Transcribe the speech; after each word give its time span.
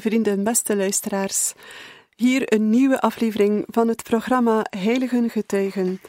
Vrienden, 0.00 0.44
beste 0.44 0.76
luisteraars. 0.76 1.52
Hier 2.16 2.52
een 2.52 2.70
nieuwe 2.70 3.00
aflevering 3.00 3.64
van 3.66 3.88
het 3.88 4.02
programma 4.02 4.66
Heiligen 4.70 5.30
Getuigen. 5.30 6.00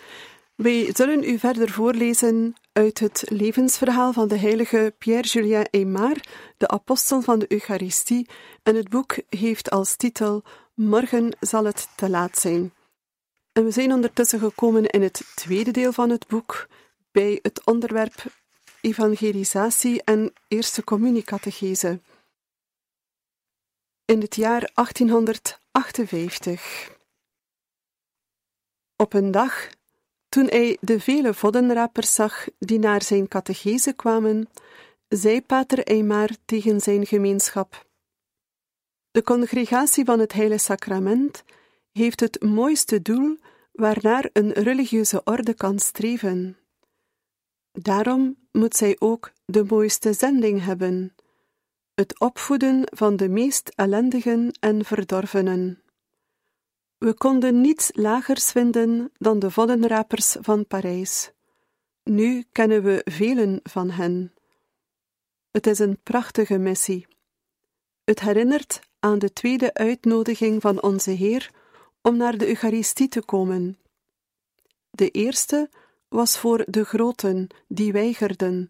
Wij 0.55 0.89
zullen 0.93 1.23
u 1.23 1.39
verder 1.39 1.69
voorlezen 1.69 2.55
uit 2.73 2.99
het 2.99 3.23
levensverhaal 3.27 4.13
van 4.13 4.27
de 4.27 4.37
heilige 4.37 4.93
Pierre-Julien 4.97 5.67
Aymar, 5.71 6.17
de 6.57 6.67
apostel 6.67 7.21
van 7.21 7.39
de 7.39 7.45
Eucharistie, 7.51 8.27
en 8.63 8.75
het 8.75 8.89
boek 8.89 9.15
heeft 9.29 9.69
als 9.69 9.95
titel 9.95 10.43
Morgen 10.73 11.35
zal 11.39 11.65
het 11.65 11.87
te 11.95 12.09
laat 12.09 12.37
zijn. 12.37 12.73
En 13.53 13.63
we 13.63 13.71
zijn 13.71 13.93
ondertussen 13.93 14.39
gekomen 14.39 14.85
in 14.85 15.01
het 15.01 15.31
tweede 15.35 15.71
deel 15.71 15.91
van 15.91 16.09
het 16.09 16.27
boek, 16.27 16.67
bij 17.11 17.39
het 17.41 17.65
onderwerp 17.65 18.23
evangelisatie 18.81 20.03
en 20.03 20.33
eerste 20.47 20.83
communicatechese 20.83 21.99
in 24.05 24.21
het 24.21 24.35
jaar 24.35 24.71
1858. 24.73 26.99
Op 28.95 29.13
een 29.13 29.31
dag, 29.31 29.69
toen 30.29 30.45
hij 30.45 30.77
de 30.81 30.99
vele 30.99 31.33
voddenrapers 31.33 32.13
zag 32.13 32.47
die 32.59 32.79
naar 32.79 33.03
zijn 33.03 33.27
catechese 33.27 33.93
kwamen, 33.93 34.49
zei 35.07 35.41
pater 35.41 35.83
Eymar 35.83 36.29
tegen 36.45 36.81
zijn 36.81 37.05
gemeenschap: 37.05 37.85
De 39.11 39.23
congregatie 39.23 40.05
van 40.05 40.19
het 40.19 40.33
Heilige 40.33 40.63
Sacrament 40.63 41.43
heeft 41.91 42.19
het 42.19 42.41
mooiste 42.41 43.01
doel 43.01 43.37
waarnaar 43.71 44.29
een 44.33 44.51
religieuze 44.51 45.21
orde 45.23 45.53
kan 45.53 45.79
streven. 45.79 46.57
Daarom 47.71 48.37
moet 48.51 48.75
zij 48.75 48.95
ook 48.99 49.31
de 49.45 49.63
mooiste 49.63 50.13
zending 50.13 50.63
hebben 50.63 51.15
het 51.93 52.19
opvoeden 52.19 52.81
van 52.93 53.15
de 53.15 53.29
meest 53.29 53.71
ellendigen 53.75 54.51
en 54.59 54.85
verdorvenen. 54.85 55.83
We 56.97 57.13
konden 57.13 57.61
niets 57.61 57.89
lagers 57.93 58.51
vinden 58.51 59.11
dan 59.17 59.39
de 59.39 59.51
voddenrapers 59.51 60.35
van 60.41 60.67
Parijs. 60.67 61.31
Nu 62.03 62.45
kennen 62.51 62.83
we 62.83 63.01
velen 63.03 63.59
van 63.63 63.89
hen. 63.89 64.33
Het 65.51 65.67
is 65.67 65.79
een 65.79 65.99
prachtige 66.03 66.57
missie. 66.57 67.07
Het 68.03 68.19
herinnert 68.19 68.79
aan 68.99 69.19
de 69.19 69.33
tweede 69.33 69.73
uitnodiging 69.73 70.61
van 70.61 70.81
onze 70.81 71.11
Heer 71.11 71.51
om 72.01 72.17
naar 72.17 72.37
de 72.37 72.47
Eucharistie 72.47 73.07
te 73.07 73.21
komen. 73.21 73.77
De 74.89 75.09
eerste 75.09 75.69
was 76.07 76.37
voor 76.37 76.63
de 76.67 76.83
groten 76.83 77.47
die 77.67 77.91
weigerden. 77.91 78.69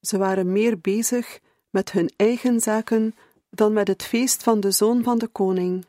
Ze 0.00 0.18
waren 0.18 0.52
meer 0.52 0.80
bezig 0.80 1.40
met 1.74 1.92
hun 1.92 2.10
eigen 2.16 2.60
zaken 2.60 3.14
dan 3.50 3.72
met 3.72 3.88
het 3.88 4.02
feest 4.02 4.42
van 4.42 4.60
de 4.60 4.70
zoon 4.70 5.02
van 5.02 5.18
de 5.18 5.26
koning. 5.26 5.86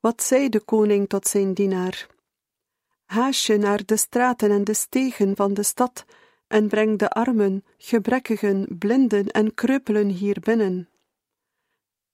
Wat 0.00 0.22
zei 0.22 0.48
de 0.48 0.60
koning 0.60 1.08
tot 1.08 1.26
zijn 1.26 1.54
dienaar? 1.54 2.06
Haas 3.04 3.46
je 3.46 3.56
naar 3.56 3.84
de 3.84 3.96
straten 3.96 4.50
en 4.50 4.64
de 4.64 4.74
stegen 4.74 5.36
van 5.36 5.54
de 5.54 5.62
stad 5.62 6.04
en 6.46 6.68
breng 6.68 6.98
de 6.98 7.10
armen, 7.10 7.64
gebrekkigen, 7.78 8.78
blinden 8.78 9.30
en 9.30 9.54
kreupelen 9.54 10.08
hier 10.08 10.40
binnen. 10.40 10.88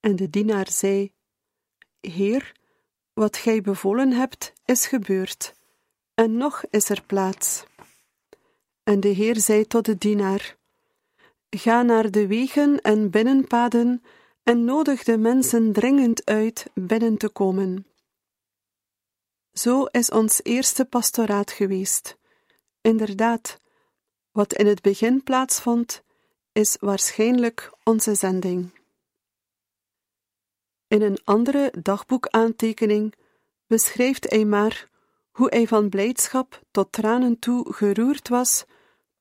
En 0.00 0.16
de 0.16 0.30
dienaar 0.30 0.70
zei: 0.70 1.12
Heer, 2.00 2.56
wat 3.12 3.36
gij 3.36 3.60
bevolen 3.60 4.12
hebt, 4.12 4.52
is 4.64 4.86
gebeurd, 4.86 5.54
en 6.14 6.36
nog 6.36 6.64
is 6.70 6.88
er 6.88 7.02
plaats. 7.06 7.64
En 8.82 9.00
de 9.00 9.08
Heer 9.08 9.40
zei 9.40 9.66
tot 9.66 9.84
de 9.84 9.98
dienaar: 9.98 10.56
Ga 11.56 11.82
naar 11.82 12.10
de 12.10 12.26
wegen 12.26 12.80
en 12.80 13.10
binnenpaden 13.10 14.02
en 14.42 14.64
nodig 14.64 15.02
de 15.02 15.18
mensen 15.18 15.72
dringend 15.72 16.24
uit 16.24 16.70
binnen 16.74 17.16
te 17.16 17.28
komen. 17.28 17.86
Zo 19.52 19.84
is 19.84 20.10
ons 20.10 20.40
eerste 20.42 20.84
pastoraat 20.84 21.50
geweest. 21.50 22.18
Inderdaad, 22.80 23.60
wat 24.30 24.52
in 24.52 24.66
het 24.66 24.82
begin 24.82 25.22
plaatsvond, 25.22 26.02
is 26.52 26.76
waarschijnlijk 26.80 27.72
onze 27.84 28.14
zending. 28.14 28.80
In 30.88 31.02
een 31.02 31.19
andere 31.24 31.72
dagboekaantekening 31.82 33.14
beschrijft 33.66 34.30
hij 34.30 34.44
maar 34.44 34.88
hoe 35.30 35.48
hij 35.48 35.66
van 35.66 35.88
blijdschap 35.88 36.62
tot 36.70 36.92
tranen 36.92 37.38
toe 37.38 37.72
geroerd 37.72 38.28
was 38.28 38.64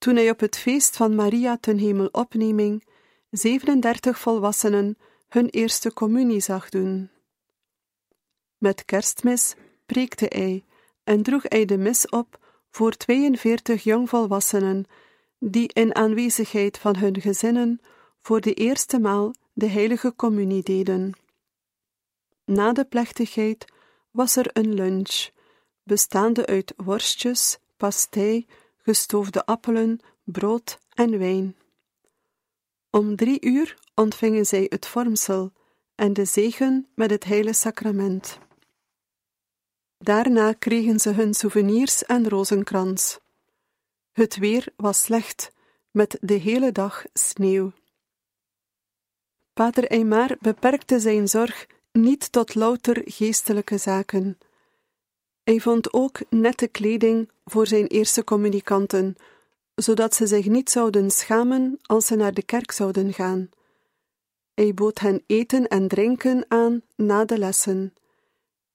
toen 0.01 0.15
hij 0.15 0.29
op 0.29 0.39
het 0.39 0.57
feest 0.57 0.95
van 0.95 1.15
Maria 1.15 1.57
ten 1.57 1.77
hemelopneming 1.77 2.83
37 3.29 4.19
volwassenen 4.19 4.97
hun 5.27 5.49
eerste 5.49 5.93
communie 5.93 6.39
zag 6.39 6.69
doen. 6.69 7.09
Met 8.57 8.85
kerstmis 8.85 9.55
preekte 9.85 10.25
hij 10.29 10.65
en 11.03 11.23
droeg 11.23 11.43
hij 11.43 11.65
de 11.65 11.77
mis 11.77 12.09
op 12.09 12.39
voor 12.69 12.97
42 12.97 13.83
jongvolwassenen, 13.83 14.85
die 15.39 15.73
in 15.73 15.95
aanwezigheid 15.95 16.77
van 16.77 16.97
hun 16.97 17.21
gezinnen 17.21 17.81
voor 18.21 18.41
de 18.41 18.53
eerste 18.53 18.99
maal 18.99 19.33
de 19.53 19.67
heilige 19.67 20.15
communie 20.15 20.63
deden. 20.63 21.11
Na 22.45 22.73
de 22.73 22.85
plechtigheid 22.85 23.65
was 24.11 24.35
er 24.35 24.49
een 24.53 24.73
lunch, 24.73 25.29
bestaande 25.83 26.45
uit 26.45 26.73
worstjes, 26.77 27.57
pastei, 27.77 28.47
gestoofde 28.83 29.45
appelen, 29.45 29.99
brood 30.23 30.79
en 30.93 31.17
wijn. 31.17 31.55
Om 32.89 33.15
drie 33.15 33.45
uur 33.45 33.79
ontvingen 33.95 34.45
zij 34.45 34.65
het 34.69 34.85
vormsel 34.85 35.51
en 35.95 36.13
de 36.13 36.25
zegen 36.25 36.87
met 36.95 37.09
het 37.09 37.23
heilige 37.23 37.57
sacrament. 37.57 38.39
Daarna 39.97 40.53
kregen 40.53 40.99
ze 40.99 41.09
hun 41.09 41.33
souvenirs 41.33 42.05
en 42.05 42.29
rozenkrans. 42.29 43.19
Het 44.11 44.37
weer 44.37 44.67
was 44.75 45.01
slecht, 45.01 45.51
met 45.91 46.17
de 46.21 46.33
hele 46.33 46.71
dag 46.71 47.05
sneeuw. 47.13 47.71
Pater 49.53 49.91
Eymar 49.91 50.37
beperkte 50.39 50.99
zijn 50.99 51.27
zorg 51.27 51.67
niet 51.91 52.31
tot 52.31 52.55
louter 52.55 53.01
geestelijke 53.05 53.77
zaken. 53.77 54.37
Hij 55.43 55.59
vond 55.59 55.93
ook 55.93 56.19
nette 56.29 56.67
kleding 56.67 57.29
voor 57.45 57.67
zijn 57.67 57.87
eerste 57.87 58.23
communicanten, 58.23 59.15
zodat 59.75 60.15
ze 60.15 60.27
zich 60.27 60.45
niet 60.45 60.69
zouden 60.69 61.11
schamen 61.11 61.79
als 61.81 62.05
ze 62.05 62.15
naar 62.15 62.33
de 62.33 62.43
kerk 62.43 62.71
zouden 62.71 63.13
gaan. 63.13 63.49
Hij 64.53 64.73
bood 64.73 64.99
hen 64.99 65.23
eten 65.25 65.67
en 65.67 65.87
drinken 65.87 66.45
aan 66.47 66.81
na 66.95 67.25
de 67.25 67.37
lessen. 67.37 67.93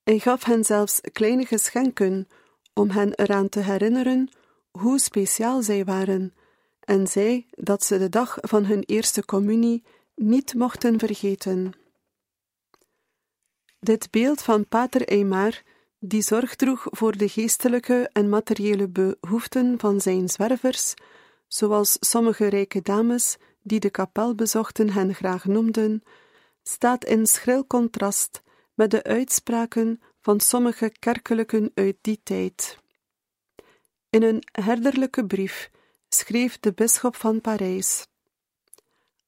Hij 0.02 0.18
gaf 0.18 0.44
hen 0.44 0.64
zelfs 0.64 1.00
kleine 1.00 1.46
geschenken 1.46 2.28
om 2.74 2.90
hen 2.90 3.14
eraan 3.14 3.48
te 3.48 3.60
herinneren 3.60 4.30
hoe 4.70 4.98
speciaal 4.98 5.62
zij 5.62 5.84
waren, 5.84 6.34
en 6.80 7.06
zei 7.06 7.46
dat 7.50 7.84
ze 7.84 7.98
de 7.98 8.08
dag 8.08 8.38
van 8.40 8.64
hun 8.64 8.82
eerste 8.82 9.24
communie 9.24 9.84
niet 10.14 10.54
mochten 10.54 10.98
vergeten. 10.98 11.72
Dit 13.80 14.10
beeld 14.10 14.42
van 14.42 14.68
Pater 14.68 15.08
Eymar 15.08 15.62
die 15.98 16.22
zorg 16.22 16.54
droeg 16.54 16.86
voor 16.90 17.16
de 17.16 17.28
geestelijke 17.28 18.10
en 18.12 18.28
materiële 18.28 18.88
behoeften 18.88 19.78
van 19.78 20.00
zijn 20.00 20.28
zwervers, 20.28 20.94
zoals 21.48 21.96
sommige 22.00 22.46
rijke 22.46 22.82
dames 22.82 23.36
die 23.62 23.80
de 23.80 23.90
kapel 23.90 24.34
bezochten 24.34 24.90
hen 24.90 25.14
graag 25.14 25.44
noemden, 25.44 26.02
staat 26.62 27.04
in 27.04 27.26
schril 27.26 27.66
contrast 27.66 28.42
met 28.74 28.90
de 28.90 29.02
uitspraken 29.02 30.00
van 30.20 30.40
sommige 30.40 30.92
kerkelijken 30.98 31.70
uit 31.74 31.96
die 32.00 32.20
tijd. 32.22 32.78
In 34.10 34.22
een 34.22 34.42
herderlijke 34.52 35.26
brief 35.26 35.70
schreef 36.08 36.60
de 36.60 36.72
bisschop 36.72 37.16
van 37.16 37.40
Parijs: 37.40 38.06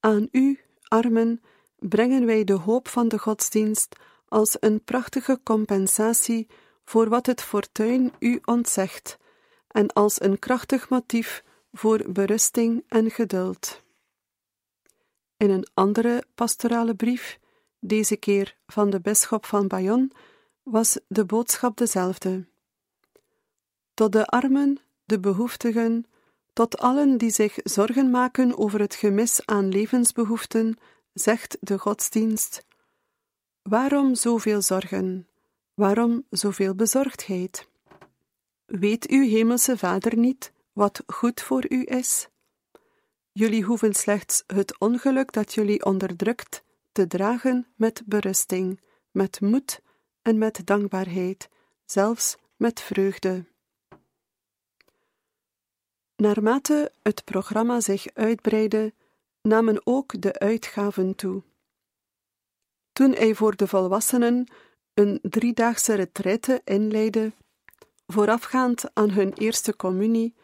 Aan 0.00 0.28
u, 0.30 0.60
armen, 0.88 1.40
brengen 1.78 2.26
wij 2.26 2.44
de 2.44 2.52
hoop 2.52 2.88
van 2.88 3.08
de 3.08 3.18
godsdienst 3.18 3.96
als 4.28 4.56
een 4.60 4.84
prachtige 4.84 5.40
compensatie 5.42 6.46
voor 6.84 7.08
wat 7.08 7.26
het 7.26 7.42
fortuin 7.42 8.12
u 8.18 8.40
ontzegt, 8.44 9.18
en 9.68 9.92
als 9.92 10.20
een 10.20 10.38
krachtig 10.38 10.88
motief 10.88 11.44
voor 11.72 12.12
berusting 12.12 12.84
en 12.88 13.10
geduld. 13.10 13.82
In 15.36 15.50
een 15.50 15.66
andere 15.74 16.24
pastorale 16.34 16.94
brief, 16.94 17.38
deze 17.80 18.16
keer 18.16 18.56
van 18.66 18.90
de 18.90 19.00
bisschop 19.00 19.44
van 19.44 19.66
Bayonne, 19.66 20.10
was 20.62 20.98
de 21.08 21.24
boodschap 21.24 21.76
dezelfde. 21.76 22.46
Tot 23.94 24.12
de 24.12 24.26
armen, 24.26 24.78
de 25.04 25.20
behoeftigen, 25.20 26.06
tot 26.52 26.78
allen 26.78 27.18
die 27.18 27.30
zich 27.30 27.58
zorgen 27.62 28.10
maken 28.10 28.58
over 28.58 28.80
het 28.80 28.94
gemis 28.94 29.46
aan 29.46 29.68
levensbehoeften, 29.68 30.78
zegt 31.12 31.56
de 31.60 31.78
godsdienst: 31.78 32.66
Waarom 33.68 34.14
zoveel 34.14 34.62
zorgen? 34.62 35.28
Waarom 35.74 36.26
zoveel 36.30 36.74
bezorgdheid? 36.74 37.68
Weet 38.64 39.08
uw 39.08 39.22
hemelse 39.22 39.78
Vader 39.78 40.16
niet 40.16 40.52
wat 40.72 41.02
goed 41.06 41.40
voor 41.40 41.64
u 41.68 41.84
is? 41.84 42.28
Jullie 43.32 43.62
hoeven 43.62 43.94
slechts 43.94 44.44
het 44.46 44.78
ongeluk 44.78 45.32
dat 45.32 45.54
jullie 45.54 45.84
onderdrukt 45.84 46.62
te 46.92 47.06
dragen 47.06 47.66
met 47.76 48.02
berusting, 48.06 48.80
met 49.10 49.40
moed 49.40 49.80
en 50.22 50.38
met 50.38 50.66
dankbaarheid, 50.66 51.48
zelfs 51.84 52.36
met 52.56 52.80
vreugde. 52.80 53.44
Naarmate 56.16 56.92
het 57.02 57.24
programma 57.24 57.80
zich 57.80 58.06
uitbreidde, 58.14 58.94
namen 59.42 59.86
ook 59.86 60.20
de 60.20 60.38
uitgaven 60.38 61.14
toe. 61.14 61.42
Toen 62.98 63.12
hij 63.12 63.34
voor 63.34 63.56
de 63.56 63.66
volwassenen 63.66 64.46
een 64.94 65.18
driedaagse 65.22 65.94
retraite 65.94 66.60
inleidde, 66.64 67.32
voorafgaand 68.06 68.84
aan 68.94 69.10
hun 69.10 69.32
eerste 69.32 69.76
communie, 69.76 70.34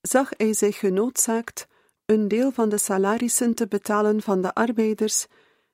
zag 0.00 0.30
hij 0.36 0.54
zich 0.54 0.78
genoodzaakt 0.78 1.66
een 2.04 2.28
deel 2.28 2.50
van 2.50 2.68
de 2.68 2.78
salarissen 2.78 3.54
te 3.54 3.66
betalen 3.66 4.22
van 4.22 4.42
de 4.42 4.54
arbeiders 4.54 5.26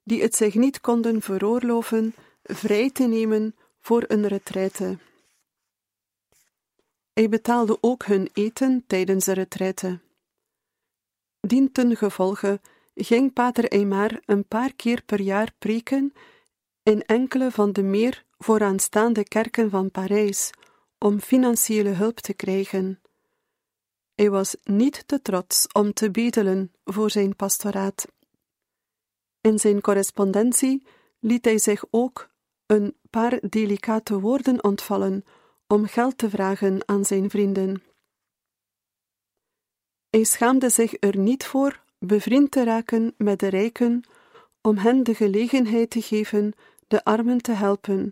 die 0.02 0.22
het 0.22 0.34
zich 0.34 0.54
niet 0.54 0.80
konden 0.80 1.22
veroorloven 1.22 2.14
vrij 2.42 2.90
te 2.90 3.06
nemen 3.06 3.56
voor 3.81 4.04
een 4.08 4.26
retraite. 4.26 4.98
Hij 7.12 7.28
betaalde 7.28 7.78
ook 7.81 8.04
hun 8.04 8.31
eten 8.32 8.84
tijdens 8.86 9.24
de 9.24 9.32
retraite. 9.32 9.98
Dien 11.40 11.72
ten 11.72 11.96
gevolge 11.96 12.60
ging 13.00 13.32
Pater 13.32 13.68
Eymar 13.72 14.20
een 14.24 14.48
paar 14.48 14.74
keer 14.74 15.02
per 15.02 15.20
jaar 15.20 15.52
preken 15.58 16.12
in 16.82 17.02
enkele 17.02 17.50
van 17.50 17.72
de 17.72 17.82
meer 17.82 18.24
vooraanstaande 18.38 19.24
kerken 19.24 19.70
van 19.70 19.90
Parijs 19.90 20.50
om 20.98 21.20
financiële 21.20 21.90
hulp 21.90 22.18
te 22.20 22.34
krijgen. 22.34 23.00
Hij 24.14 24.30
was 24.30 24.56
niet 24.64 25.08
te 25.08 25.22
trots 25.22 25.66
om 25.72 25.92
te 25.92 26.10
bedelen 26.10 26.72
voor 26.84 27.10
zijn 27.10 27.36
pastoraat. 27.36 28.06
In 29.40 29.58
zijn 29.58 29.80
correspondentie 29.80 30.86
liet 31.18 31.44
hij 31.44 31.58
zich 31.58 31.84
ook 31.90 32.28
een 32.66 32.96
paar 33.10 33.40
delicate 33.48 34.20
woorden 34.20 34.64
ontvallen 34.64 35.24
om 35.66 35.86
geld 35.86 36.18
te 36.18 36.30
vragen 36.30 36.88
aan 36.88 37.04
zijn 37.04 37.30
vrienden. 37.30 37.82
Hij 40.10 40.24
schaamde 40.24 40.70
zich 40.70 40.94
er 41.00 41.18
niet 41.18 41.46
voor 41.46 41.86
bevriend 41.98 42.50
te 42.50 42.64
raken 42.64 43.14
met 43.16 43.40
de 43.40 43.48
rijken, 43.48 44.04
om 44.60 44.76
hen 44.76 45.02
de 45.02 45.14
gelegenheid 45.14 45.90
te 45.90 46.02
geven 46.02 46.52
de 46.86 47.04
armen 47.04 47.38
te 47.38 47.52
helpen 47.52 48.10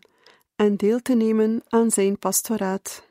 en 0.56 0.76
deel 0.76 1.02
te 1.02 1.14
nemen 1.14 1.62
aan 1.68 1.90
zijn 1.90 2.18
pastoraat. 2.18 3.08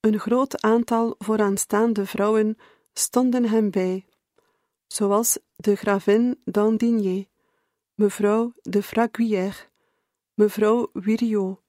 Een 0.00 0.18
groot 0.18 0.62
aantal 0.62 1.14
vooraanstaande 1.18 2.06
vrouwen 2.06 2.58
stonden 2.92 3.44
hem 3.44 3.70
bij, 3.70 4.06
zoals 4.86 5.38
de 5.56 5.76
gravin 5.76 6.40
d'Andigné, 6.44 7.26
mevrouw 7.94 8.52
de 8.62 8.82
Fraguière, 8.82 9.56
mevrouw 10.34 10.90
Wiriot 10.92 11.60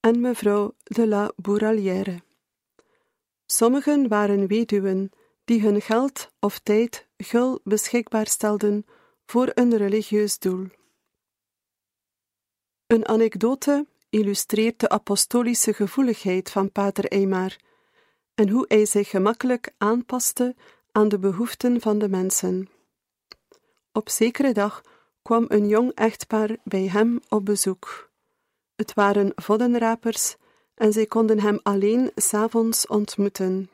en 0.00 0.20
mevrouw 0.20 0.74
de 0.82 1.06
la 1.06 1.32
Bouralière. 1.36 2.22
Sommigen 3.46 4.08
waren 4.08 4.46
weduwen 4.46 5.10
die 5.44 5.60
hun 5.60 5.80
geld 5.80 6.30
of 6.40 6.58
tijd 6.58 7.03
gul 7.16 7.60
beschikbaar 7.64 8.26
stelden 8.26 8.86
voor 9.26 9.50
een 9.54 9.76
religieus 9.76 10.38
doel. 10.38 10.66
Een 12.86 13.08
anekdote 13.08 13.86
illustreert 14.10 14.80
de 14.80 14.88
apostolische 14.88 15.72
gevoeligheid 15.72 16.50
van 16.50 16.72
Pater 16.72 17.04
Eymar 17.04 17.56
en 18.34 18.48
hoe 18.48 18.64
hij 18.68 18.86
zich 18.86 19.08
gemakkelijk 19.08 19.72
aanpaste 19.78 20.54
aan 20.92 21.08
de 21.08 21.18
behoeften 21.18 21.80
van 21.80 21.98
de 21.98 22.08
mensen. 22.08 22.68
Op 23.92 24.08
zekere 24.08 24.52
dag 24.52 24.82
kwam 25.22 25.44
een 25.48 25.68
jong 25.68 25.92
echtpaar 25.94 26.56
bij 26.64 26.88
hem 26.88 27.20
op 27.28 27.44
bezoek. 27.44 28.10
Het 28.74 28.94
waren 28.94 29.32
voddenrapers 29.34 30.36
en 30.74 30.92
zij 30.92 31.06
konden 31.06 31.40
hem 31.40 31.60
alleen 31.62 32.10
s'avonds 32.14 32.86
ontmoeten. 32.86 33.70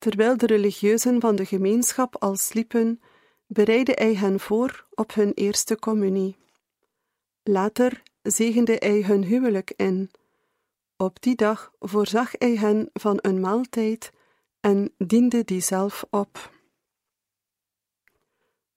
Terwijl 0.00 0.36
de 0.36 0.46
religieuzen 0.46 1.20
van 1.20 1.36
de 1.36 1.44
gemeenschap 1.44 2.16
al 2.22 2.36
sliepen, 2.36 3.00
bereidde 3.46 3.92
hij 3.94 4.14
hen 4.14 4.40
voor 4.40 4.86
op 4.94 5.14
hun 5.14 5.32
eerste 5.32 5.76
communie. 5.78 6.36
Later 7.42 8.02
zegende 8.22 8.76
hij 8.78 9.02
hun 9.02 9.24
huwelijk 9.24 9.72
in. 9.76 10.10
Op 10.96 11.22
die 11.22 11.34
dag 11.34 11.72
voorzag 11.78 12.30
hij 12.38 12.56
hen 12.56 12.90
van 12.92 13.18
een 13.20 13.40
maaltijd 13.40 14.12
en 14.60 14.94
diende 14.98 15.44
die 15.44 15.60
zelf 15.60 16.04
op. 16.10 16.50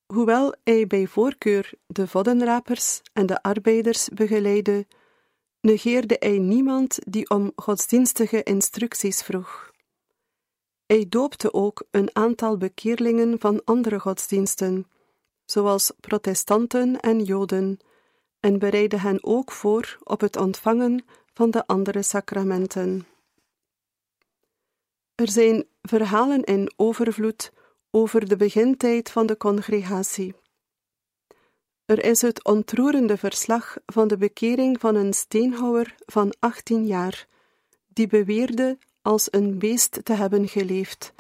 Hoewel 0.06 0.56
hij 0.64 0.88
bij 0.88 1.08
voorkeur 1.08 1.74
de 1.88 2.08
voddenrapers 2.08 3.02
en 3.14 3.25
de 3.25 3.42
arbeiders 3.42 4.10
begeleidde, 4.10 4.88
negeerde 5.62 6.16
hij 6.20 6.38
niemand 6.38 7.00
die 7.08 7.30
om 7.30 7.52
godsdienstige 7.56 8.44
instructies 8.44 9.22
vroeg. 9.22 9.73
Hij 10.94 11.06
doopte 11.10 11.54
ook 11.54 11.84
een 11.92 12.10
aantal 12.16 12.57
bekeerlingen 12.57 13.40
van 13.40 13.62
andere 13.63 14.00
godsdiensten, 14.00 14.88
zoals 15.45 15.92
protestanten 16.00 17.00
en 17.00 17.24
joden, 17.24 17.80
en 18.40 18.60
bereidde 18.60 19.00
hen 19.00 19.24
ook 19.24 19.51
voor 19.51 19.98
op 20.04 20.22
het 20.22 20.38
ontvangen 20.38 21.06
van 21.34 21.51
de 21.51 21.68
andere 21.68 22.01
sacramenten. 22.01 23.07
Er 25.15 25.29
zijn 25.29 25.65
verhalen 25.82 26.44
in 26.44 26.74
overvloed 26.75 27.51
over 27.91 28.27
de 28.27 28.36
begintijd 28.36 29.12
van 29.12 29.25
de 29.25 29.38
congregatie. 29.38 30.36
Er 31.86 32.03
is 32.03 32.22
het 32.22 32.44
ontroerende 32.44 33.17
verslag 33.17 33.77
van 33.86 34.08
de 34.08 34.17
bekering 34.17 34.79
van 34.79 34.96
een 34.96 35.13
steenhouwer 35.13 35.96
van 36.06 36.34
18 36.39 36.86
jaar, 36.86 37.27
die 37.88 38.08
beweerde 38.08 38.77
als 39.03 39.27
een 39.31 39.60
beest 39.60 40.05
te 40.05 40.13
hebben 40.13 40.48
geleefd, 40.48 41.13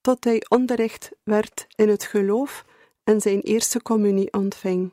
tot 0.00 0.24
hij 0.24 0.44
onderricht 0.48 1.10
werd 1.22 1.66
in 1.74 1.88
het 1.88 2.04
geloof 2.04 2.64
en 3.04 3.20
zijn 3.20 3.40
eerste 3.40 3.82
communie 3.82 4.32
ontving. 4.32 4.92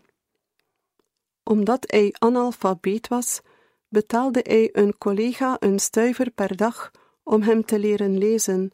Omdat 1.43 1.83
hij 1.91 2.15
analfabeet 2.19 3.07
was, 3.07 3.41
betaalde 3.87 4.39
hij 4.43 4.69
een 4.71 4.97
collega 4.97 5.57
een 5.59 5.79
stuiver 5.79 6.31
per 6.31 6.55
dag 6.55 6.91
om 7.23 7.41
hem 7.41 7.65
te 7.65 7.79
leren 7.79 8.17
lezen, 8.17 8.71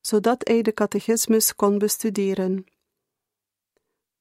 zodat 0.00 0.48
hij 0.48 0.62
de 0.62 0.74
catechismus 0.74 1.54
kon 1.54 1.78
bestuderen. 1.78 2.64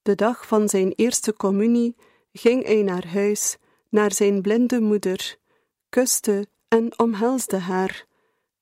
De 0.02 0.16
dag 0.16 0.48
van 0.48 0.70
zijn 0.70 0.94
eerste 0.96 1.34
communie 1.34 1.96
ging 2.32 2.66
hij 2.66 2.82
naar 2.82 3.08
huis, 3.08 3.58
naar 3.90 4.14
zijn 4.14 4.42
blinde 4.42 4.80
moeder, 4.80 5.38
kuste 5.90 6.48
en 6.68 7.00
omhelsde 7.00 7.58
haar, 7.58 8.06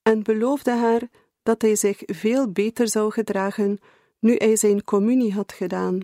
en 0.06 0.24
beloofde 0.24 0.72
haar 0.72 1.10
dat 1.44 1.62
hij 1.62 1.76
zich 1.76 2.02
veel 2.06 2.52
beter 2.52 2.88
zou 2.88 3.12
gedragen 3.12 3.80
nu 4.20 4.36
hij 4.36 4.56
zijn 4.56 4.84
communie 4.84 5.34
had 5.34 5.52
gedaan. 5.52 6.00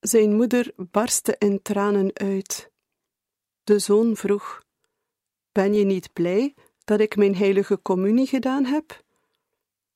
Zijn 0.00 0.36
moeder 0.36 0.72
barstte 0.76 1.36
in 1.38 1.62
tranen 1.62 2.10
uit. 2.14 2.70
De 3.64 3.78
zoon 3.78 4.16
vroeg: 4.16 4.62
Ben 5.52 5.74
je 5.74 5.84
niet 5.84 6.12
blij 6.12 6.54
dat 6.84 7.00
ik 7.00 7.16
mijn 7.16 7.36
heilige 7.36 7.82
communie 7.82 8.26
gedaan 8.26 8.64
heb? 8.64 9.04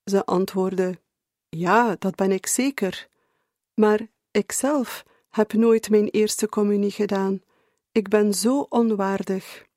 Ze 0.04 0.24
antwoordde: 0.24 1.00
Ja, 1.48 1.96
dat 1.98 2.14
ben 2.14 2.32
ik 2.32 2.46
zeker. 2.46 3.08
Maar 3.74 4.08
ikzelf 4.30 5.04
heb 5.30 5.52
nooit 5.52 5.90
mijn 5.90 6.08
eerste 6.08 6.48
communie 6.48 6.90
gedaan. 6.90 7.42
Ik 7.92 8.08
ben 8.08 8.34
zo 8.34 8.60
onwaardig. 8.60 9.67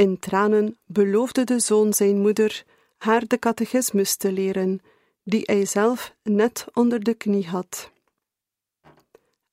In 0.00 0.18
tranen 0.18 0.78
beloofde 0.86 1.44
de 1.44 1.58
zoon 1.58 1.92
zijn 1.92 2.20
moeder 2.20 2.64
haar 2.96 3.26
de 3.26 3.38
catechismus 3.38 4.16
te 4.16 4.32
leren, 4.32 4.80
die 5.24 5.42
hij 5.44 5.64
zelf 5.64 6.14
net 6.22 6.66
onder 6.72 7.02
de 7.02 7.14
knie 7.14 7.46
had. 7.46 7.90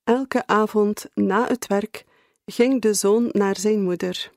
Elke 0.04 0.48
avond 0.48 1.10
na 1.14 1.48
het 1.48 1.68
werk 1.68 2.06
ging 2.46 2.82
de 2.82 2.94
zoon 2.94 3.30
naar 3.32 3.58
zijn 3.58 3.84
moeder. 3.84 4.32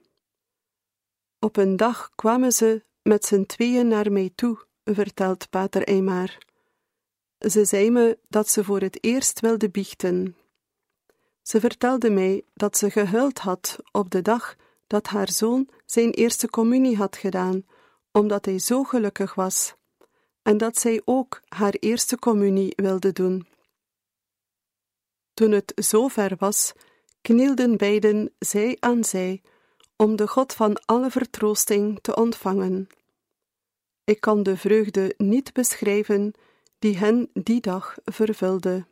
Op 1.38 1.56
een 1.56 1.76
dag 1.76 2.10
kwamen 2.14 2.52
ze 2.52 2.84
met 3.02 3.24
z'n 3.24 3.44
tweeën 3.44 3.88
naar 3.88 4.12
mij 4.12 4.30
toe, 4.34 4.58
vertelt 4.84 5.50
pater 5.50 5.82
Eymar. 5.82 6.38
Ze 7.38 7.64
zei 7.64 7.90
me 7.90 8.18
dat 8.28 8.48
ze 8.48 8.64
voor 8.64 8.80
het 8.80 9.04
eerst 9.04 9.40
wilde 9.40 9.70
biechten. 9.70 10.36
Ze 11.42 11.60
vertelde 11.60 12.10
mij 12.10 12.44
dat 12.54 12.76
ze 12.76 12.90
gehuild 12.90 13.38
had 13.38 13.78
op 13.92 14.10
de 14.10 14.22
dag 14.22 14.56
dat 14.90 15.06
haar 15.06 15.30
zoon 15.30 15.68
zijn 15.86 16.10
eerste 16.10 16.50
communie 16.50 16.96
had 16.96 17.16
gedaan, 17.16 17.66
omdat 18.12 18.44
hij 18.44 18.58
zo 18.58 18.84
gelukkig 18.84 19.34
was, 19.34 19.74
en 20.42 20.58
dat 20.58 20.78
zij 20.78 21.02
ook 21.04 21.40
haar 21.48 21.74
eerste 21.78 22.18
communie 22.18 22.72
wilde 22.76 23.12
doen. 23.12 23.46
Toen 25.34 25.50
het 25.50 25.72
zover 25.74 26.36
was, 26.38 26.72
knielden 27.20 27.76
beiden 27.76 28.34
zij 28.38 28.76
aan 28.80 29.04
zij 29.04 29.42
om 29.96 30.16
de 30.16 30.28
God 30.28 30.52
van 30.52 30.84
alle 30.84 31.10
vertroosting 31.10 31.98
te 32.00 32.16
ontvangen. 32.16 32.88
Ik 34.04 34.20
kan 34.20 34.42
de 34.42 34.56
vreugde 34.56 35.14
niet 35.16 35.52
beschrijven 35.52 36.32
die 36.78 36.98
hen 36.98 37.30
die 37.32 37.60
dag 37.60 37.96
vervulde. 38.04 38.86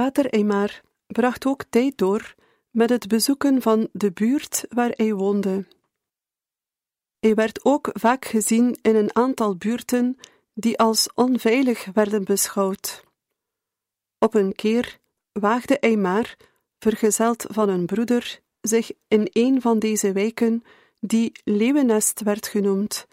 Pater 0.00 0.32
Eymar 0.32 0.80
bracht 1.06 1.46
ook 1.46 1.64
tijd 1.70 1.98
door 1.98 2.34
met 2.70 2.90
het 2.90 3.08
bezoeken 3.08 3.62
van 3.62 3.88
de 3.92 4.12
buurt 4.12 4.64
waar 4.68 4.90
hij 4.90 5.14
woonde. 5.14 5.66
Hij 7.18 7.34
werd 7.34 7.64
ook 7.64 7.88
vaak 7.92 8.24
gezien 8.24 8.78
in 8.82 8.96
een 8.96 9.14
aantal 9.14 9.56
buurten 9.56 10.18
die 10.54 10.78
als 10.78 11.08
onveilig 11.14 11.84
werden 11.92 12.24
beschouwd. 12.24 13.04
Op 14.18 14.34
een 14.34 14.52
keer 14.54 14.98
waagde 15.32 15.78
Eymar, 15.78 16.36
vergezeld 16.78 17.46
van 17.48 17.68
een 17.68 17.86
broeder, 17.86 18.40
zich 18.60 18.92
in 19.08 19.28
een 19.32 19.60
van 19.60 19.78
deze 19.78 20.12
wijken, 20.12 20.62
die 21.00 21.32
Leeuwenest 21.44 22.20
werd 22.22 22.46
genoemd, 22.46 23.06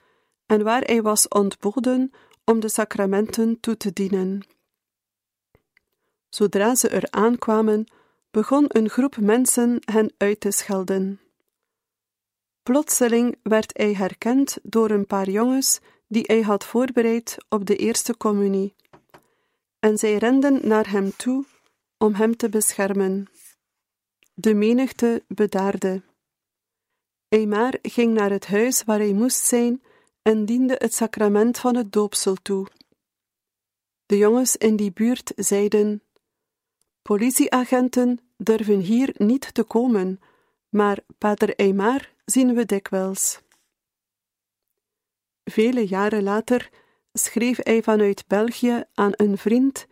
en 0.46 0.64
waar 0.64 0.82
hij 0.82 1.02
was 1.02 1.28
ontboden 1.28 2.12
om 2.44 2.60
de 2.60 2.70
sacramenten 2.70 3.60
toe 3.60 3.78
te 3.78 3.94
dienen. 3.94 4.57
Zodra 6.30 6.76
ze 6.76 6.90
er 6.90 7.08
aankwamen, 7.10 7.88
begon 8.32 8.66
een 8.68 8.90
groep 8.90 9.18
mensen 9.18 9.80
hen 9.86 10.14
uit 10.18 10.40
te 10.40 10.52
schelden. 10.52 11.20
Plotseling 12.64 13.36
werd 13.44 13.78
hij 13.78 13.94
herkend 13.94 14.58
door 14.64 14.90
een 14.90 15.06
paar 15.06 15.30
jongens 15.30 15.80
die 16.08 16.24
hij 16.26 16.42
had 16.42 16.66
voorbereid 16.66 17.38
op 17.50 17.66
de 17.66 17.76
eerste 17.76 18.18
communie, 18.18 18.76
en 19.80 19.98
zij 19.98 20.18
renden 20.18 20.68
naar 20.68 20.90
hem 20.90 21.16
toe 21.16 21.46
om 21.98 22.14
hem 22.14 22.36
te 22.36 22.50
beschermen. 22.50 23.28
De 24.34 24.54
menigte 24.54 25.24
bedaarde. 25.28 26.02
Eymar 27.30 27.74
ging 27.82 28.14
naar 28.14 28.30
het 28.30 28.48
huis 28.48 28.84
waar 28.84 29.00
hij 29.00 29.14
moest 29.14 29.46
zijn 29.46 29.84
en 30.22 30.46
diende 30.46 30.76
het 30.78 30.94
sacrament 30.94 31.58
van 31.60 31.76
het 31.76 31.92
doopsel 31.92 32.36
toe. 32.36 32.68
De 34.06 34.18
jongens 34.18 34.56
in 34.56 34.76
die 34.76 34.92
buurt 34.92 35.32
zeiden: 35.36 36.02
Politieagenten 37.08 38.20
durven 38.38 38.80
hier 38.80 39.14
niet 39.18 39.54
te 39.54 39.64
komen, 39.64 40.20
maar 40.70 41.00
Pater 41.18 41.56
Eymar 41.56 42.12
zien 42.26 42.54
we 42.56 42.66
dikwijls. 42.66 43.40
Vele 45.44 45.88
jaren 45.88 46.24
later 46.24 46.70
schreef 47.14 47.58
hij 47.64 47.84
vanuit 47.84 48.28
België 48.28 48.84
aan 48.94 49.12
een 49.16 49.38
vriend 49.38 49.88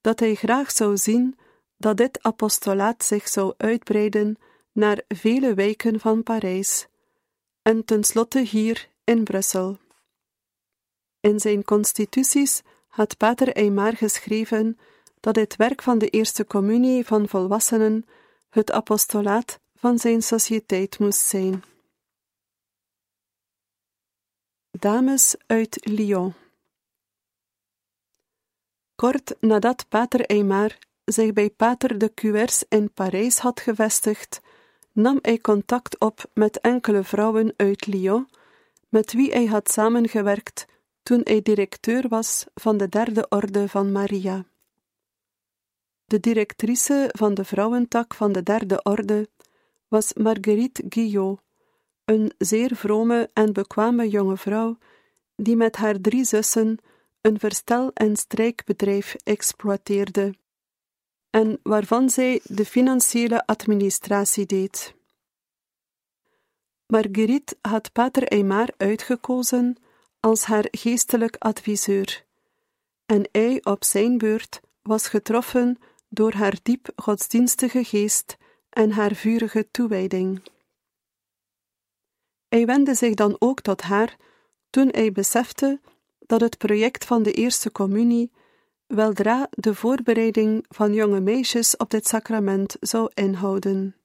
dat 0.00 0.20
hij 0.20 0.34
graag 0.34 0.70
zou 0.70 0.96
zien 0.96 1.38
dat 1.76 1.96
dit 1.96 2.22
apostolaat 2.22 3.04
zich 3.04 3.28
zou 3.28 3.54
uitbreiden 3.56 4.36
naar 4.72 5.02
vele 5.08 5.54
wijken 5.54 6.00
van 6.00 6.22
Parijs 6.22 6.86
en 7.62 7.84
tenslotte 7.84 8.40
hier 8.40 8.88
in 9.04 9.24
Brussel. 9.24 9.78
In 11.20 11.40
zijn 11.40 11.64
constituties 11.64 12.62
had 12.86 13.16
Pater 13.16 13.52
Eymar 13.56 13.96
geschreven 13.96 14.78
dat 15.20 15.36
het 15.36 15.56
werk 15.56 15.82
van 15.82 15.98
de 15.98 16.08
eerste 16.08 16.46
communie 16.46 17.06
van 17.06 17.28
volwassenen 17.28 18.06
het 18.50 18.72
apostolaat 18.72 19.60
van 19.74 19.98
zijn 19.98 20.22
sociëteit 20.22 20.98
moest 20.98 21.20
zijn. 21.20 21.62
Dames 24.70 25.36
uit 25.46 25.78
Lyon 25.88 26.34
Kort 28.94 29.36
nadat 29.40 29.88
Pater 29.88 30.20
Eymar 30.20 30.78
zich 31.04 31.32
bij 31.32 31.50
Pater 31.50 31.98
de 31.98 32.14
Cuers 32.14 32.64
in 32.68 32.92
Parijs 32.92 33.38
had 33.38 33.60
gevestigd, 33.60 34.40
nam 34.92 35.18
hij 35.22 35.38
contact 35.38 36.00
op 36.00 36.30
met 36.34 36.60
enkele 36.60 37.04
vrouwen 37.04 37.54
uit 37.56 37.86
Lyon, 37.86 38.28
met 38.88 39.12
wie 39.12 39.32
hij 39.32 39.46
had 39.46 39.70
samengewerkt 39.70 40.66
toen 41.02 41.20
hij 41.24 41.42
directeur 41.42 42.08
was 42.08 42.44
van 42.54 42.76
de 42.76 42.88
derde 42.88 43.26
orde 43.28 43.68
van 43.68 43.92
Maria. 43.92 44.44
De 46.06 46.20
directrice 46.20 47.08
van 47.12 47.34
de 47.34 47.44
vrouwentak 47.44 48.14
van 48.14 48.32
de 48.32 48.42
derde 48.42 48.82
orde 48.82 49.28
was 49.88 50.12
Marguerite 50.12 50.84
Guillot, 50.88 51.40
een 52.04 52.32
zeer 52.38 52.76
vrome 52.76 53.30
en 53.32 53.52
bekwame 53.52 54.08
jonge 54.08 54.36
vrouw, 54.36 54.78
die 55.36 55.56
met 55.56 55.76
haar 55.76 56.00
drie 56.00 56.24
zussen 56.24 56.78
een 57.20 57.38
verstel- 57.38 57.90
en 57.94 58.16
strijkbedrijf 58.16 59.14
exploiteerde, 59.24 60.34
en 61.30 61.60
waarvan 61.62 62.10
zij 62.10 62.40
de 62.44 62.64
financiële 62.64 63.46
administratie 63.46 64.46
deed. 64.46 64.94
Marguerite 66.86 67.56
had 67.60 67.92
Pater 67.92 68.28
Eymar 68.28 68.68
uitgekozen 68.76 69.76
als 70.20 70.44
haar 70.44 70.66
geestelijk 70.70 71.36
adviseur, 71.36 72.24
en 73.06 73.28
hij 73.32 73.60
op 73.64 73.84
zijn 73.84 74.18
beurt 74.18 74.60
was 74.82 75.08
getroffen 75.08 75.78
door 76.08 76.32
haar 76.32 76.58
diep 76.62 76.92
godsdienstige 76.96 77.84
geest 77.84 78.36
en 78.70 78.90
haar 78.90 79.14
vurige 79.14 79.70
toewijding. 79.70 80.42
Hij 82.48 82.66
wendde 82.66 82.94
zich 82.94 83.14
dan 83.14 83.36
ook 83.38 83.60
tot 83.60 83.82
haar 83.82 84.16
toen 84.70 84.88
hij 84.88 85.12
besefte 85.12 85.80
dat 86.18 86.40
het 86.40 86.58
project 86.58 87.04
van 87.04 87.22
de 87.22 87.32
eerste 87.32 87.72
communie 87.72 88.32
weldra 88.86 89.46
de 89.50 89.74
voorbereiding 89.74 90.64
van 90.68 90.94
jonge 90.94 91.20
meisjes 91.20 91.76
op 91.76 91.90
dit 91.90 92.06
sacrament 92.06 92.76
zou 92.80 93.10
inhouden. 93.14 93.96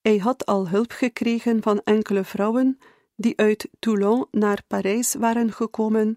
Hij 0.00 0.16
had 0.16 0.46
al 0.46 0.68
hulp 0.68 0.90
gekregen 0.90 1.62
van 1.62 1.80
enkele 1.84 2.24
vrouwen 2.24 2.78
die 3.16 3.36
uit 3.36 3.68
Toulon 3.78 4.26
naar 4.30 4.62
Parijs 4.66 5.14
waren 5.14 5.52
gekomen 5.52 6.16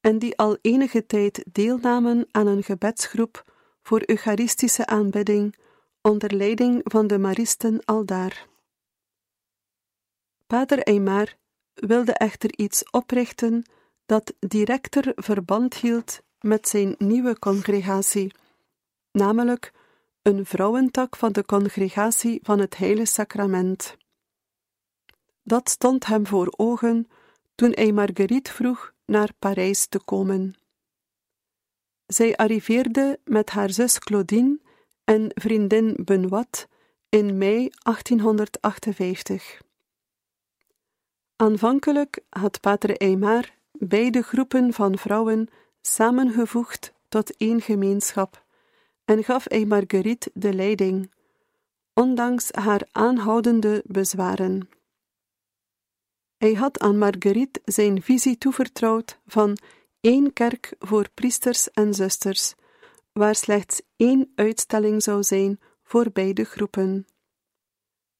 en 0.00 0.18
die 0.18 0.36
al 0.36 0.58
enige 0.60 1.06
tijd 1.06 1.44
deelnamen 1.52 2.26
aan 2.30 2.46
een 2.46 2.62
gebedsgroep 2.62 3.45
voor 3.86 4.02
Eucharistische 4.06 4.86
aanbidding 4.86 5.56
onder 6.00 6.34
leiding 6.34 6.80
van 6.84 7.06
de 7.06 7.18
Maristen 7.18 7.84
aldaar. 7.84 8.46
Pater 10.46 10.78
Eymar 10.78 11.36
wilde 11.74 12.12
echter 12.12 12.58
iets 12.58 12.90
oprichten 12.90 13.64
dat 14.06 14.34
directer 14.38 15.12
verband 15.14 15.74
hield 15.74 16.20
met 16.40 16.68
zijn 16.68 16.94
nieuwe 16.98 17.38
congregatie, 17.38 18.34
namelijk 19.12 19.72
een 20.22 20.46
vrouwentak 20.46 21.16
van 21.16 21.32
de 21.32 21.44
congregatie 21.44 22.40
van 22.42 22.58
het 22.58 22.76
Heilige 22.76 23.06
Sacrament. 23.06 23.96
Dat 25.42 25.68
stond 25.70 26.06
hem 26.06 26.26
voor 26.26 26.52
ogen 26.56 27.08
toen 27.54 27.72
hij 27.74 27.92
Marguerite 27.92 28.52
vroeg 28.52 28.92
naar 29.04 29.30
Parijs 29.38 29.86
te 29.86 30.00
komen. 30.04 30.65
Zij 32.06 32.36
arriveerde 32.36 33.18
met 33.24 33.50
haar 33.50 33.70
zus 33.70 33.98
Claudine 33.98 34.60
en 35.04 35.30
vriendin 35.34 35.96
Benoit 36.04 36.68
in 37.08 37.38
mei 37.38 37.70
1858. 37.82 39.60
Aanvankelijk 41.36 42.20
had 42.28 42.60
Pater 42.60 42.96
Eymar 42.96 43.54
beide 43.72 44.22
groepen 44.22 44.72
van 44.72 44.98
vrouwen 44.98 45.48
samengevoegd 45.80 46.92
tot 47.08 47.36
één 47.36 47.60
gemeenschap 47.60 48.44
en 49.04 49.24
gaf 49.24 49.44
hij 49.48 49.64
Marguerite 49.64 50.30
de 50.34 50.54
leiding, 50.54 51.12
ondanks 51.94 52.52
haar 52.52 52.88
aanhoudende 52.92 53.82
bezwaren. 53.86 54.68
Hij 56.36 56.54
had 56.54 56.78
aan 56.78 56.98
Marguerite 56.98 57.60
zijn 57.64 58.02
visie 58.02 58.38
toevertrouwd 58.38 59.18
van 59.26 59.58
één 60.00 60.32
kerk 60.32 60.74
voor 60.78 61.10
priesters 61.14 61.70
en 61.70 61.94
zusters, 61.94 62.54
waar 63.12 63.34
slechts 63.34 63.82
één 63.96 64.32
uitstelling 64.34 65.02
zou 65.02 65.22
zijn 65.22 65.60
voor 65.82 66.10
beide 66.12 66.44
groepen. 66.44 67.06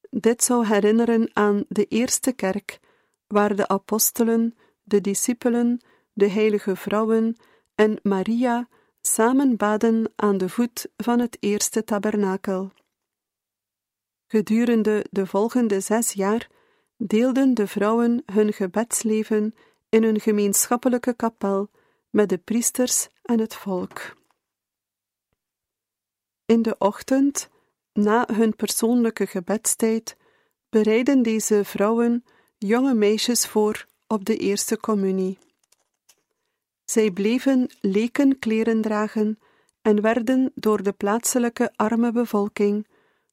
Dit 0.09 0.43
zou 0.43 0.65
herinneren 0.65 1.29
aan 1.33 1.63
de 1.69 1.85
eerste 1.85 2.31
kerk, 2.31 2.79
waar 3.27 3.55
de 3.55 3.67
apostelen, 3.67 4.55
de 4.83 5.01
discipelen, 5.01 5.81
de 6.13 6.29
heilige 6.29 6.75
vrouwen 6.75 7.35
en 7.75 7.99
Maria 8.03 8.67
samen 9.01 9.57
baden 9.57 10.11
aan 10.15 10.37
de 10.37 10.49
voet 10.49 10.87
van 10.97 11.19
het 11.19 11.37
eerste 11.39 11.83
tabernakel. 11.83 12.71
Gedurende 14.27 15.05
de 15.11 15.25
volgende 15.25 15.79
zes 15.79 16.11
jaar 16.13 16.49
deelden 16.97 17.53
de 17.53 17.67
vrouwen 17.67 18.23
hun 18.25 18.53
gebedsleven 18.53 19.55
in 19.89 20.03
een 20.03 20.19
gemeenschappelijke 20.19 21.13
kapel 21.13 21.69
met 22.09 22.29
de 22.29 22.37
priesters 22.37 23.07
en 23.21 23.39
het 23.39 23.55
volk. 23.55 24.15
In 26.45 26.61
de 26.61 26.75
ochtend, 26.77 27.49
na 27.93 28.27
hun 28.33 28.55
persoonlijke 28.55 29.27
gebedstijd, 29.27 30.17
bereiden 30.69 31.21
deze 31.21 31.65
vrouwen 31.65 32.23
jonge 32.57 32.93
meisjes 32.93 33.47
voor 33.47 33.85
op 34.07 34.25
de 34.25 34.37
eerste 34.37 34.79
communie. 34.79 35.37
Zij 36.85 37.11
bleven 37.11 37.69
lekenkleren 37.81 38.81
dragen 38.81 39.39
en 39.81 40.01
werden 40.01 40.51
door 40.55 40.83
de 40.83 40.91
plaatselijke 40.91 41.73
arme 41.75 42.11
bevolking 42.11 42.87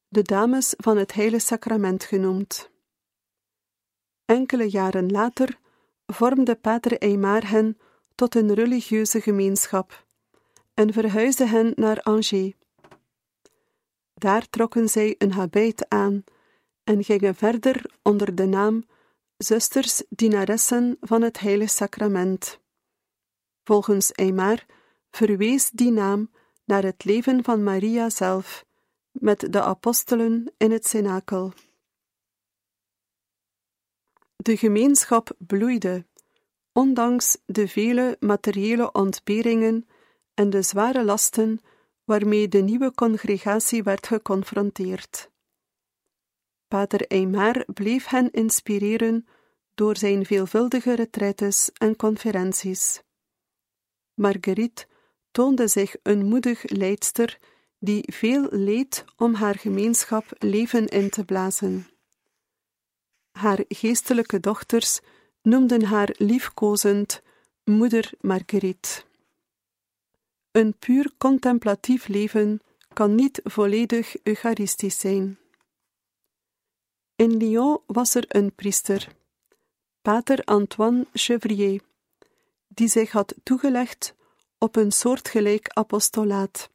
de 0.07 0.21
dames 0.21 0.73
van 0.77 0.97
het 0.97 1.13
Heilige 1.13 1.45
Sacrament 1.45 2.03
genoemd. 2.03 2.69
Enkele 4.25 4.69
jaren 4.69 5.11
later 5.11 5.59
vormde 6.05 6.55
Pater 6.55 6.97
Eymar 6.97 7.49
hen 7.49 7.77
tot 8.15 8.35
een 8.35 8.53
religieuze 8.53 9.21
gemeenschap 9.21 10.05
en 10.73 10.93
verhuisde 10.93 11.45
hen 11.45 11.73
naar 11.75 12.01
Angers. 12.01 12.53
Daar 14.13 14.49
trokken 14.49 14.89
zij 14.89 15.15
een 15.17 15.31
habit 15.31 15.89
aan 15.89 16.23
en 16.83 17.03
gingen 17.03 17.35
verder 17.35 17.85
onder 18.01 18.35
de 18.35 18.45
naam 18.45 18.83
Zusters 19.37 20.03
Dienaressen 20.09 20.97
van 21.01 21.21
het 21.21 21.39
Heilige 21.39 21.73
Sacrament. 21.73 22.59
Volgens 23.63 24.11
Eymar 24.11 24.65
verwees 25.11 25.69
die 25.69 25.91
naam 25.91 26.29
naar 26.65 26.83
het 26.83 27.03
leven 27.03 27.43
van 27.43 27.63
Maria 27.63 28.09
zelf, 28.09 28.65
met 29.11 29.53
de 29.53 29.61
apostelen 29.61 30.53
in 30.57 30.71
het 30.71 30.87
cenakel. 30.87 31.53
De 34.35 34.57
gemeenschap 34.57 35.35
bloeide, 35.37 36.05
ondanks 36.71 37.37
de 37.45 37.67
vele 37.67 38.17
materiële 38.19 38.91
ontberingen 38.91 39.87
en 40.33 40.49
de 40.49 40.61
zware 40.61 41.03
lasten 41.03 41.59
waarmee 42.03 42.47
de 42.47 42.61
nieuwe 42.61 42.93
congregatie 42.93 43.83
werd 43.83 44.07
geconfronteerd. 44.07 45.29
Pater 46.67 47.07
Eymar 47.07 47.65
bleef 47.73 48.05
hen 48.05 48.31
inspireren 48.31 49.27
door 49.73 49.97
zijn 49.97 50.25
veelvuldige 50.25 50.95
retraites 50.95 51.69
en 51.73 51.95
conferenties. 51.95 53.01
Marguerite 54.13 54.85
toonde 55.31 55.67
zich 55.67 55.95
een 56.03 56.25
moedig 56.25 56.63
leidster 56.63 57.39
die 57.79 58.13
veel 58.13 58.47
leed 58.51 59.05
om 59.17 59.33
haar 59.33 59.55
gemeenschap 59.55 60.25
leven 60.37 60.87
in 60.87 61.09
te 61.09 61.25
blazen. 61.25 61.87
Haar 63.35 63.63
geestelijke 63.67 64.39
dochters 64.39 64.99
noemden 65.41 65.83
haar 65.83 66.15
liefkozend 66.17 67.21
Moeder 67.63 68.11
Marguerite. 68.21 69.03
Een 70.51 70.75
puur 70.79 71.11
contemplatief 71.17 72.07
leven 72.07 72.61
kan 72.93 73.15
niet 73.15 73.41
volledig 73.43 74.15
eucharistisch 74.23 74.99
zijn. 74.99 75.37
In 77.15 77.37
Lyon 77.37 77.79
was 77.85 78.15
er 78.15 78.25
een 78.27 78.55
priester, 78.55 79.15
Pater 80.01 80.43
Antoine 80.43 81.07
Chevrier, 81.13 81.81
die 82.67 82.87
zich 82.87 83.11
had 83.11 83.35
toegelegd 83.43 84.15
op 84.57 84.75
een 84.75 84.91
soortgelijk 84.91 85.69
apostolaat. 85.69 86.69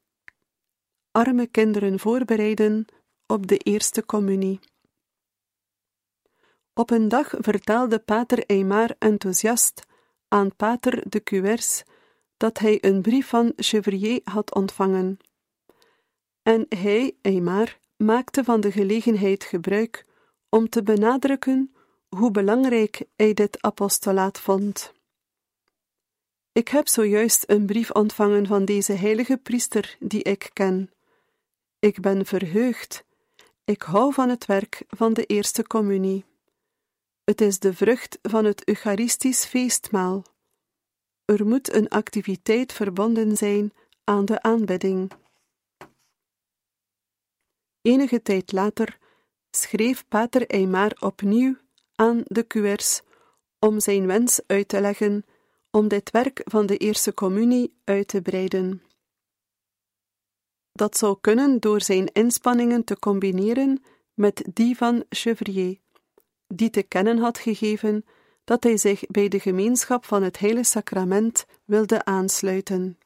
Arme 1.11 1.47
kinderen 1.47 1.99
voorbereiden 1.99 2.87
op 3.27 3.47
de 3.47 3.57
eerste 3.57 4.07
communie. 4.07 4.61
Op 6.75 6.91
een 6.91 7.09
dag 7.09 7.35
vertelde 7.39 7.99
Pater 7.99 8.47
Eymar 8.47 8.95
enthousiast 8.99 9.83
aan 10.29 10.57
Pater 10.57 11.03
de 11.09 11.23
Cuers 11.23 11.83
dat 12.37 12.59
hij 12.59 12.79
een 12.81 13.03
brief 13.03 13.29
van 13.29 13.53
Chevrier 13.57 14.21
had 14.25 14.55
ontvangen. 14.55 15.19
En 16.43 16.67
hij, 16.69 17.17
Eymar, 17.23 17.79
maakte 17.97 18.45
van 18.45 18.61
de 18.61 18.73
gelegenheid 18.73 19.45
gebruik 19.45 20.07
om 20.49 20.69
te 20.69 20.83
benadrukken 20.83 21.75
hoe 22.09 22.31
belangrijk 22.31 23.03
hij 23.17 23.35
dit 23.35 23.63
apostolaat 23.63 24.41
vond. 24.41 24.93
Ik 26.53 26.69
heb 26.69 26.89
zojuist 26.89 27.45
een 27.47 27.67
brief 27.67 27.91
ontvangen 27.91 28.47
van 28.47 28.65
deze 28.65 28.93
heilige 28.93 29.37
priester 29.37 29.97
die 29.99 30.23
ik 30.23 30.51
ken. 30.53 30.91
Ik 31.79 32.01
ben 32.01 32.27
verheugd. 32.27 33.05
Ik 33.65 33.83
hou 33.83 34.13
van 34.13 34.29
het 34.29 34.47
werk 34.47 34.85
van 34.89 35.13
de 35.13 35.25
eerste 35.25 35.67
communie. 35.67 36.25
Het 37.31 37.41
is 37.41 37.59
de 37.59 37.75
vrucht 37.75 38.19
van 38.23 38.45
het 38.45 38.69
Eucharistisch 38.69 39.45
feestmaal. 39.45 40.25
Er 41.25 41.47
moet 41.47 41.73
een 41.75 41.89
activiteit 41.89 42.73
verbonden 42.73 43.37
zijn 43.37 43.73
aan 44.05 44.25
de 44.25 44.43
aanbidding. 44.43 45.13
Enige 47.83 48.23
tijd 48.23 48.53
later 48.53 48.99
schreef 49.51 50.09
Pater 50.09 50.47
Eymar 50.47 50.97
opnieuw 51.01 51.57
aan 51.95 52.23
de 52.25 52.47
Cuers 52.47 53.01
om 53.59 53.81
zijn 53.81 54.07
wens 54.07 54.41
uit 54.47 54.69
te 54.69 54.81
leggen 54.81 55.25
om 55.71 55.89
dit 55.89 56.11
werk 56.11 56.41
van 56.45 56.67
de 56.67 56.77
Eerste 56.77 57.15
Communie 57.15 57.81
uit 57.85 58.09
te 58.09 58.23
breiden. 58.23 58.83
Dat 60.73 60.97
zou 60.97 61.19
kunnen 61.21 61.61
door 61.61 61.81
zijn 61.81 62.07
inspanningen 62.13 62.85
te 62.85 62.99
combineren 62.99 63.83
met 64.15 64.49
die 64.53 64.77
van 64.77 65.05
Chevrier, 65.09 65.79
die 66.55 66.71
te 66.71 66.83
kennen 66.83 67.19
had 67.19 67.39
gegeven 67.39 68.05
dat 68.45 68.63
hij 68.63 68.77
zich 68.77 69.07
bij 69.07 69.29
de 69.29 69.41
gemeenschap 69.41 70.05
van 70.05 70.23
het 70.23 70.39
Heilige 70.39 70.65
Sacrament 70.65 71.47
wilde 71.65 72.05
aansluiten. 72.05 72.99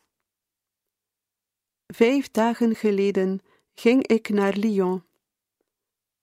Vijf 1.86 2.30
dagen 2.30 2.74
geleden 2.74 3.40
ging 3.74 4.06
ik 4.06 4.28
naar 4.28 4.56
Lyon. 4.56 5.02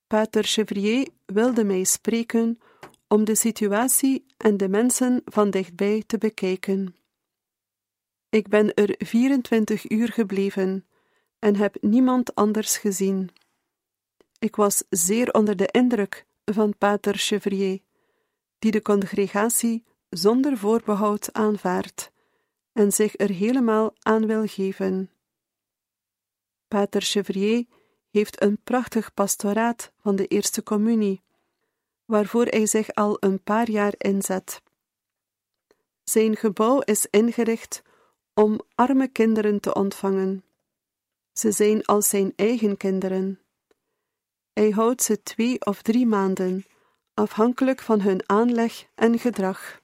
Pater 0.07 0.43
Chevrier 0.43 1.07
wilde 1.25 1.63
mij 1.63 1.84
spreken 1.84 2.60
om 3.07 3.23
de 3.23 3.36
situatie 3.36 4.25
en 4.38 4.57
de 4.57 4.69
mensen 4.69 5.21
van 5.25 5.49
dichtbij 5.49 6.03
te 6.07 6.17
bekijken. 6.17 6.95
Ik 8.29 8.47
ben 8.47 8.73
er 8.73 8.95
24 8.97 9.89
uur 9.89 10.12
gebleven 10.12 10.86
en 11.39 11.55
heb 11.55 11.77
niemand 11.81 12.36
anders 12.36 12.77
gezien. 12.77 13.29
Ik 14.39 14.55
was 14.55 14.84
zeer 14.89 15.34
onder 15.34 15.55
de 15.55 15.67
indruk 15.67 16.25
van 16.53 16.77
Pater 16.77 17.17
Chevrier, 17.17 17.79
die 18.59 18.71
de 18.71 18.81
congregatie 18.81 19.83
zonder 20.09 20.57
voorbehoud 20.57 21.33
aanvaardt 21.33 22.11
en 22.73 22.91
zich 22.91 23.19
er 23.19 23.29
helemaal 23.29 23.93
aan 23.99 24.27
wil 24.27 24.47
geven. 24.47 25.11
Pater 26.67 27.01
Chevrier 27.01 27.65
heeft 28.09 28.41
een 28.41 28.61
prachtig 28.63 29.13
pastoraat 29.13 29.91
van 29.99 30.15
de 30.15 30.27
Eerste 30.27 30.63
Communie, 30.63 31.21
waarvoor 32.05 32.45
hij 32.45 32.65
zich 32.65 32.93
al 32.93 33.17
een 33.19 33.43
paar 33.43 33.69
jaar 33.69 33.93
inzet. 33.97 34.61
Zijn 36.03 36.35
gebouw 36.35 36.79
is 36.79 37.05
ingericht 37.05 37.81
om 38.33 38.61
arme 38.75 39.07
kinderen 39.07 39.59
te 39.59 39.73
ontvangen. 39.73 40.43
Ze 41.31 41.51
zijn 41.51 41.85
als 41.85 42.09
zijn 42.09 42.33
eigen 42.35 42.77
kinderen. 42.77 43.40
Hij 44.53 44.69
houdt 44.69 45.03
ze 45.03 45.23
twee 45.23 45.65
of 45.65 45.81
drie 45.81 46.05
maanden, 46.05 46.65
afhankelijk 47.13 47.81
van 47.81 48.01
hun 48.01 48.29
aanleg 48.29 48.85
en 48.95 49.19
gedrag. 49.19 49.81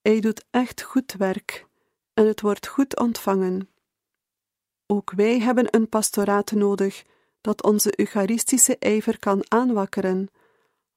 Hij 0.00 0.20
doet 0.20 0.44
echt 0.50 0.82
goed 0.82 1.12
werk 1.12 1.66
en 2.14 2.26
het 2.26 2.40
wordt 2.40 2.66
goed 2.66 2.98
ontvangen. 2.98 3.68
Ook 4.86 5.10
wij 5.10 5.40
hebben 5.40 5.66
een 5.70 5.88
pastoraat 5.88 6.50
nodig 6.50 7.04
dat 7.40 7.62
onze 7.62 8.00
eucharistische 8.00 8.78
ijver 8.78 9.18
kan 9.18 9.44
aanwakkeren, 9.48 10.30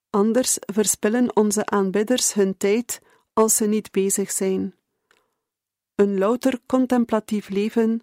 anders 0.10 0.58
verspillen 0.60 1.36
onze 1.36 1.66
aanbidders 1.66 2.34
hun 2.34 2.58
tijd 2.58 3.02
als 3.34 3.56
ze 3.56 3.66
niet 3.66 3.92
bezig 3.92 4.32
zijn. 4.32 4.76
Een 5.96 6.18
louter 6.18 6.60
contemplatief 6.66 7.50
leven 7.50 8.02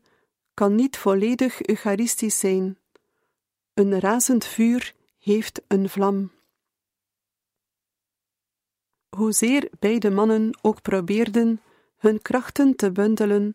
kan 0.54 0.74
niet 0.74 0.96
volledig 0.96 1.62
eucharistisch 1.62 2.38
zijn. 2.38 2.78
Een 3.76 4.00
razend 4.00 4.44
vuur 4.44 4.94
heeft 5.18 5.62
een 5.68 5.88
vlam. 5.88 6.30
Hoezeer 9.16 9.70
beide 9.78 10.10
mannen 10.10 10.58
ook 10.62 10.82
probeerden 10.82 11.60
hun 11.96 12.22
krachten 12.22 12.76
te 12.76 12.92
bundelen, 12.92 13.54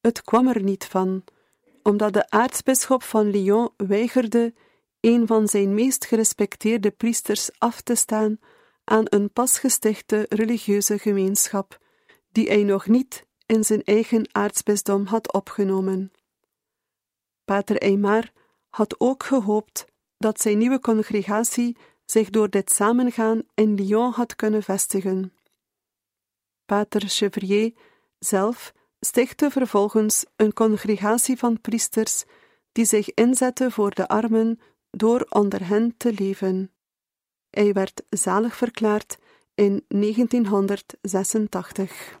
het 0.00 0.22
kwam 0.22 0.48
er 0.48 0.62
niet 0.62 0.84
van, 0.84 1.24
omdat 1.82 2.12
de 2.12 2.30
aartsbisschop 2.30 3.02
van 3.02 3.30
Lyon 3.30 3.70
weigerde 3.76 4.54
een 5.00 5.26
van 5.26 5.48
zijn 5.48 5.74
meest 5.74 6.04
gerespecteerde 6.04 6.90
priesters 6.90 7.58
af 7.58 7.80
te 7.80 7.94
staan 7.94 8.38
aan 8.84 9.04
een 9.04 9.32
pas 9.32 9.58
gestichte 9.58 10.26
religieuze 10.28 10.98
gemeenschap, 10.98 11.78
die 12.32 12.48
hij 12.48 12.62
nog 12.62 12.86
niet 12.86 13.26
in 13.46 13.64
zijn 13.64 13.82
eigen 13.82 14.28
aartsbisdom 14.32 15.06
had 15.06 15.32
opgenomen. 15.32 16.12
Pater 17.44 17.76
Eymar 17.76 18.32
had 18.70 19.00
ook 19.00 19.22
gehoopt 19.22 19.86
dat 20.18 20.40
zijn 20.40 20.58
nieuwe 20.58 20.80
congregatie 20.80 21.76
zich 22.04 22.30
door 22.30 22.50
dit 22.50 22.72
samengaan 22.72 23.42
in 23.54 23.74
Lyon 23.74 24.12
had 24.12 24.36
kunnen 24.36 24.62
vestigen. 24.62 25.34
Pater 26.64 27.00
Chevrier 27.00 27.72
zelf 28.18 28.72
stichtte 29.00 29.50
vervolgens 29.50 30.24
een 30.36 30.52
congregatie 30.52 31.38
van 31.38 31.60
priesters 31.60 32.24
die 32.72 32.84
zich 32.84 33.14
inzetten 33.14 33.72
voor 33.72 33.94
de 33.94 34.08
armen 34.08 34.60
door 34.90 35.26
onder 35.28 35.66
hen 35.66 35.94
te 35.96 36.12
leven. 36.12 36.72
Hij 37.50 37.72
werd 37.72 38.02
zalig 38.08 38.56
verklaard 38.56 39.18
in 39.54 39.84
1986. 39.88 42.19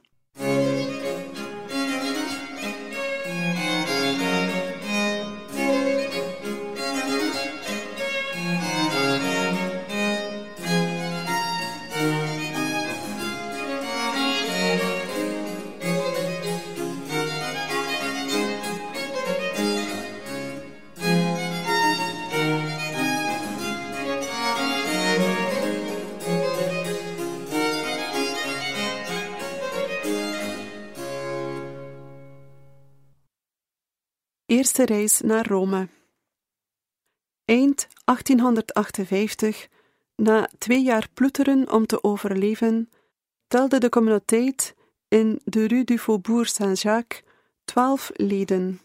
Eerste 34.60 34.84
reis 34.84 35.20
naar 35.20 35.46
Rome. 35.46 35.88
Eind 37.44 37.88
1858, 38.04 39.68
na 40.16 40.48
twee 40.58 40.82
jaar 40.82 41.08
ploeteren 41.14 41.72
om 41.72 41.86
te 41.86 42.04
overleven, 42.04 42.90
telde 43.48 43.78
de 43.78 43.88
communiteit 43.88 44.74
in 45.08 45.40
de 45.44 45.66
Rue 45.66 45.84
du 45.84 45.98
Faubourg 45.98 46.48
Saint-Jacques 46.48 47.22
twaalf 47.64 48.10
leden, 48.14 48.80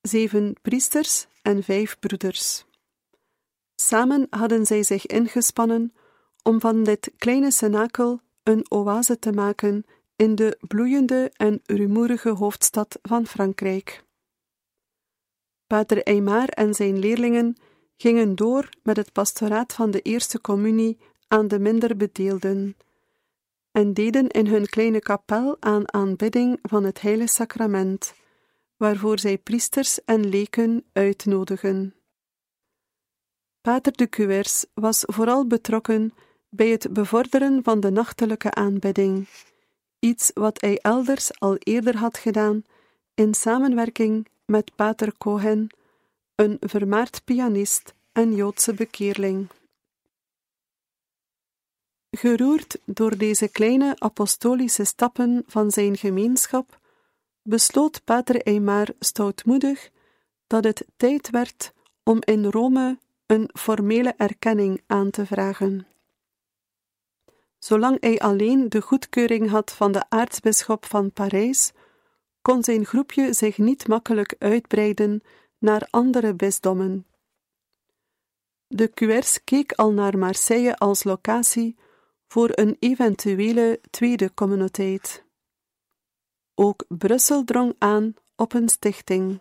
zeven 0.00 0.56
priesters 0.62 1.26
en 1.42 1.62
vijf 1.62 1.98
broeders. 1.98 2.64
Samen 3.74 4.26
hadden 4.30 4.66
zij 4.66 4.82
zich 4.82 5.06
ingespannen 5.06 5.94
om 6.42 6.60
van 6.60 6.82
dit 6.82 7.12
kleine 7.16 7.50
cenakel 7.50 8.20
een 8.42 8.70
oase 8.70 9.18
te 9.18 9.32
maken 9.32 9.84
in 10.16 10.34
de 10.34 10.58
bloeiende 10.60 11.30
en 11.36 11.60
rumoerige 11.64 12.30
hoofdstad 12.30 12.98
van 13.02 13.26
Frankrijk. 13.26 14.04
Pater 15.72 16.02
Eymar 16.02 16.48
en 16.48 16.74
zijn 16.74 16.98
leerlingen 16.98 17.56
gingen 17.96 18.34
door 18.34 18.68
met 18.82 18.96
het 18.96 19.12
pastoraat 19.12 19.72
van 19.72 19.90
de 19.90 20.00
Eerste 20.00 20.40
Communie 20.40 20.98
aan 21.28 21.48
de 21.48 21.58
minder 21.58 21.96
bedeelden 21.96 22.76
en 23.70 23.94
deden 23.94 24.28
in 24.28 24.46
hun 24.46 24.66
kleine 24.66 25.00
kapel 25.00 25.56
aan 25.60 25.92
aanbidding 25.92 26.58
van 26.62 26.84
het 26.84 27.00
Heilige 27.00 27.32
Sacrament, 27.32 28.14
waarvoor 28.76 29.18
zij 29.18 29.38
priesters 29.38 30.04
en 30.04 30.28
leken 30.28 30.84
uitnodigen. 30.92 31.94
Pater 33.60 33.92
de 33.92 34.08
Cuers 34.08 34.64
was 34.74 35.02
vooral 35.06 35.46
betrokken 35.46 36.14
bij 36.48 36.68
het 36.68 36.92
bevorderen 36.92 37.62
van 37.62 37.80
de 37.80 37.90
nachtelijke 37.90 38.50
aanbidding, 38.50 39.28
iets 39.98 40.30
wat 40.34 40.60
hij 40.60 40.78
elders 40.78 41.40
al 41.40 41.56
eerder 41.56 41.96
had 41.96 42.18
gedaan 42.18 42.64
in 43.14 43.34
samenwerking 43.34 44.30
met 44.44 44.74
Pater 44.74 45.12
Cohen, 45.18 45.66
een 46.34 46.56
vermaard 46.60 47.24
pianist 47.24 47.94
en 48.12 48.34
Joodse 48.34 48.74
bekeerling. 48.74 49.48
Geroerd 52.10 52.78
door 52.84 53.16
deze 53.16 53.48
kleine 53.48 53.94
apostolische 53.98 54.84
stappen 54.84 55.42
van 55.46 55.70
zijn 55.70 55.96
gemeenschap, 55.96 56.78
besloot 57.42 58.04
Pater 58.04 58.42
Eymar 58.42 58.88
stoutmoedig 58.98 59.90
dat 60.46 60.64
het 60.64 60.84
tijd 60.96 61.30
werd 61.30 61.72
om 62.02 62.18
in 62.20 62.44
Rome 62.44 62.98
een 63.26 63.50
formele 63.52 64.14
erkenning 64.16 64.82
aan 64.86 65.10
te 65.10 65.26
vragen. 65.26 65.86
Zolang 67.58 68.00
hij 68.00 68.18
alleen 68.18 68.68
de 68.68 68.80
goedkeuring 68.80 69.50
had 69.50 69.72
van 69.72 69.92
de 69.92 70.04
aartsbisschop 70.08 70.84
van 70.86 71.12
Parijs, 71.12 71.72
kon 72.42 72.64
zijn 72.64 72.84
groepje 72.84 73.32
zich 73.32 73.58
niet 73.58 73.88
makkelijk 73.88 74.34
uitbreiden 74.38 75.22
naar 75.58 75.86
andere 75.90 76.34
bisdommen. 76.34 77.06
De 78.66 78.88
QR's 78.88 79.44
keek 79.44 79.72
al 79.72 79.92
naar 79.92 80.18
Marseille 80.18 80.76
als 80.76 81.04
locatie 81.04 81.76
voor 82.28 82.50
een 82.52 82.76
eventuele 82.78 83.80
tweede 83.90 84.34
communiteit. 84.34 85.24
Ook 86.54 86.84
Brussel 86.88 87.44
drong 87.44 87.74
aan 87.78 88.14
op 88.36 88.52
een 88.52 88.68
stichting. 88.68 89.40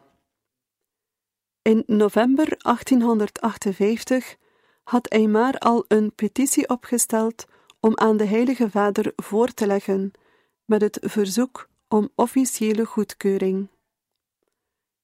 In 1.61 1.83
november 1.87 2.45
1858 2.57 4.35
had 4.83 5.07
Eymar 5.07 5.57
al 5.57 5.85
een 5.87 6.15
petitie 6.15 6.69
opgesteld 6.69 7.45
om 7.79 7.97
aan 7.97 8.17
de 8.17 8.25
Heilige 8.25 8.69
Vader 8.69 9.13
voor 9.15 9.47
te 9.53 9.67
leggen 9.67 10.11
met 10.65 10.81
het 10.81 10.97
verzoek 11.01 11.69
om 11.91 12.09
officiële 12.15 12.85
goedkeuring. 12.85 13.69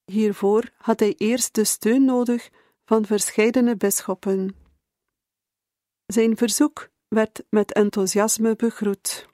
Hiervoor 0.05 0.69
had 0.77 0.99
hij 0.99 1.13
eerst 1.17 1.55
de 1.55 1.63
steun 1.63 2.05
nodig 2.05 2.49
van 2.85 3.05
verscheidene 3.05 3.75
bisschoppen. 3.75 4.55
Zijn 6.05 6.37
verzoek 6.37 6.89
werd 7.07 7.43
met 7.49 7.73
enthousiasme 7.73 8.55
begroet. 8.55 9.27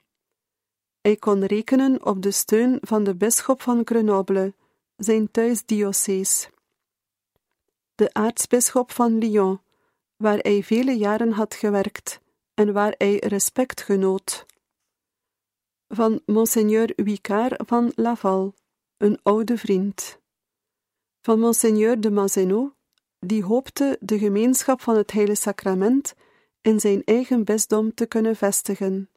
Hij 1.00 1.16
kon 1.16 1.44
rekenen 1.44 2.04
op 2.06 2.22
de 2.22 2.30
steun 2.30 2.78
van 2.80 3.04
de 3.04 3.14
bisschop 3.16 3.62
van 3.62 3.82
Grenoble, 3.84 4.54
zijn 4.96 5.30
thuisdiocees. 5.30 6.48
de 7.94 8.12
aartsbisschop 8.12 8.90
van 8.90 9.18
Lyon, 9.18 9.60
waar 10.16 10.38
hij 10.38 10.62
vele 10.62 10.92
jaren 10.92 11.32
had 11.32 11.54
gewerkt 11.54 12.20
en 12.54 12.72
waar 12.72 12.94
hij 12.98 13.16
respect 13.16 13.80
genoot. 13.80 14.46
Van 15.94 16.20
Monseigneur 16.26 16.92
Wicard 16.96 17.62
van 17.66 17.92
Laval, 17.94 18.54
een 18.96 19.18
oude 19.22 19.58
vriend. 19.58 20.18
Van 21.20 21.40
Monseigneur 21.40 22.00
de 22.00 22.10
Mazenot, 22.10 22.74
die 23.18 23.44
hoopte 23.44 23.96
de 24.00 24.18
gemeenschap 24.18 24.80
van 24.80 24.96
het 24.96 25.12
Heilige 25.12 25.40
Sacrament 25.40 26.14
in 26.60 26.80
zijn 26.80 27.02
eigen 27.04 27.44
bisdom 27.44 27.94
te 27.94 28.06
kunnen 28.06 28.36
vestigen. 28.36 29.10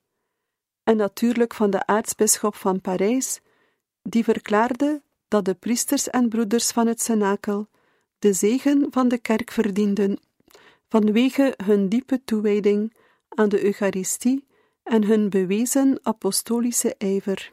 En 0.83 0.97
natuurlijk 0.97 1.53
van 1.53 1.69
de 1.69 1.85
aartsbisschop 1.85 2.55
van 2.55 2.81
Parijs, 2.81 3.39
die 4.01 4.23
verklaarde 4.23 5.01
dat 5.27 5.45
de 5.45 5.53
priesters 5.53 6.09
en 6.09 6.29
broeders 6.29 6.71
van 6.71 6.87
het 6.87 7.01
cenakel 7.01 7.67
de 8.19 8.33
zegen 8.33 8.87
van 8.89 9.07
de 9.07 9.17
kerk 9.17 9.51
verdienden, 9.51 10.19
vanwege 10.89 11.53
hun 11.63 11.89
diepe 11.89 12.23
toewijding 12.23 12.97
aan 13.29 13.49
de 13.49 13.63
Eucharistie 13.65 14.46
en 14.87 15.03
hun 15.03 15.29
bewezen 15.29 15.99
apostolische 16.01 16.95
ijver. 16.97 17.51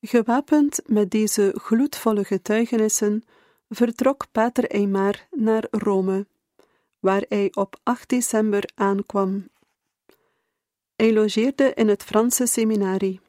Gewapend 0.00 0.80
met 0.86 1.10
deze 1.10 1.54
gloedvolle 1.56 2.24
getuigenissen 2.24 3.22
vertrok 3.68 4.26
Pater 4.32 4.70
Eymar 4.70 5.26
naar 5.30 5.66
Rome, 5.70 6.26
waar 6.98 7.24
hij 7.28 7.48
op 7.54 7.80
8 7.82 8.08
december 8.08 8.70
aankwam. 8.74 9.48
Hij 10.96 11.12
logeerde 11.12 11.74
in 11.74 11.88
het 11.88 12.02
Franse 12.02 12.46
seminarie. 12.46 13.20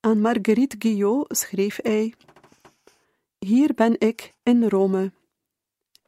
Aan 0.00 0.20
Marguerite 0.20 0.76
Guillot 0.78 1.36
schreef 1.36 1.78
hij: 1.82 2.14
Hier 3.38 3.74
ben 3.74 4.00
ik 4.00 4.34
in 4.42 4.68
Rome. 4.68 5.12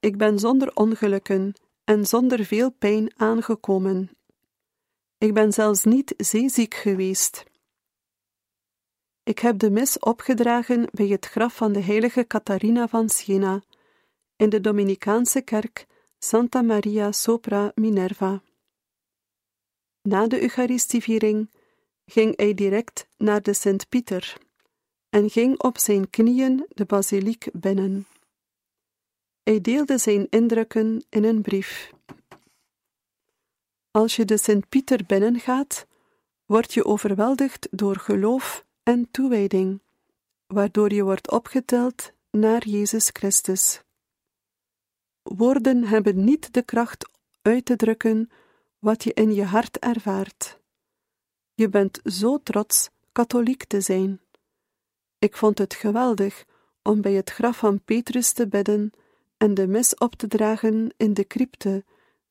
Ik 0.01 0.17
ben 0.17 0.39
zonder 0.39 0.75
ongelukken 0.75 1.55
en 1.93 2.07
zonder 2.07 2.45
veel 2.45 2.71
pijn 2.73 3.13
aangekomen. 3.17 4.11
Ik 5.19 5.35
ben 5.35 5.53
zelfs 5.53 5.85
niet 5.85 6.15
zeeziek 6.17 6.75
geweest. 6.75 7.45
Ik 9.23 9.39
heb 9.39 9.59
de 9.59 9.71
mis 9.71 9.99
opgedragen 9.99 10.89
bij 10.93 11.07
het 11.07 11.27
graf 11.27 11.57
van 11.57 11.73
de 11.73 11.81
heilige 11.81 12.27
Catharina 12.27 12.89
van 12.89 13.09
Siena, 13.09 13.63
in 14.37 14.49
de 14.49 14.61
Dominicaanse 14.61 15.41
kerk 15.41 15.87
Santa 16.19 16.63
Maria 16.63 17.13
sopra 17.13 17.73
Minerva. 17.75 18.43
Na 20.03 20.27
de 20.27 20.43
Eucharistieviering 20.43 21.51
ging 22.07 22.37
hij 22.37 22.55
direct 22.55 23.07
naar 23.17 23.43
de 23.43 23.55
Sint-Pieter 23.55 24.37
en 25.09 25.31
ging 25.31 25.63
op 25.63 25.79
zijn 25.79 26.11
knieën 26.11 26.67
de 26.69 26.85
basiliek 26.85 27.49
binnen. 27.53 28.07
Hij 29.43 29.61
deelde 29.61 29.99
zijn 29.99 30.27
indrukken 30.31 31.05
in 31.09 31.25
een 31.25 31.43
brief. 31.43 31.93
Als 33.91 34.17
je 34.17 34.25
de 34.25 34.37
Sint-Pieter 34.37 35.05
binnengaat, 35.07 35.87
word 36.47 36.75
je 36.75 36.85
overweldigd 36.85 37.69
door 37.71 37.97
geloof 37.97 38.65
en 38.83 39.11
toewijding, 39.11 39.81
waardoor 40.47 40.93
je 40.93 41.03
wordt 41.03 41.31
opgeteld 41.31 42.13
naar 42.31 42.69
Jezus 42.69 43.09
Christus. 43.13 43.83
Woorden 45.23 45.85
hebben 45.85 46.25
niet 46.25 46.53
de 46.53 46.63
kracht 46.63 47.11
uit 47.43 47.65
te 47.65 47.77
drukken 47.77 48.31
wat 48.79 49.05
je 49.05 49.13
in 49.13 49.35
je 49.35 49.45
hart 49.45 49.79
ervaart. 49.79 50.61
Je 51.55 51.69
bent 51.69 52.01
zo 52.05 52.43
trots 52.43 52.91
katholiek 53.13 53.65
te 53.65 53.81
zijn. 53.81 54.21
Ik 55.19 55.37
vond 55.37 55.59
het 55.59 55.75
geweldig 55.75 56.45
om 56.83 57.01
bij 57.01 57.13
het 57.13 57.31
graf 57.31 57.57
van 57.57 57.85
Petrus 57.85 58.33
te 58.33 58.49
bidden 58.49 58.93
en 59.43 59.55
de 59.55 59.67
mis 59.67 59.95
op 59.95 60.15
te 60.15 60.27
dragen 60.27 60.95
in 60.97 61.15
de 61.15 61.27
crypte, 61.27 61.85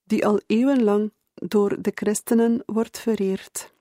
die 0.04 0.26
al 0.26 0.42
eeuwenlang 0.48 1.14
door 1.34 1.82
de 1.82 1.92
christenen 1.96 2.64
wordt 2.66 3.00
vereerd. 3.00 3.74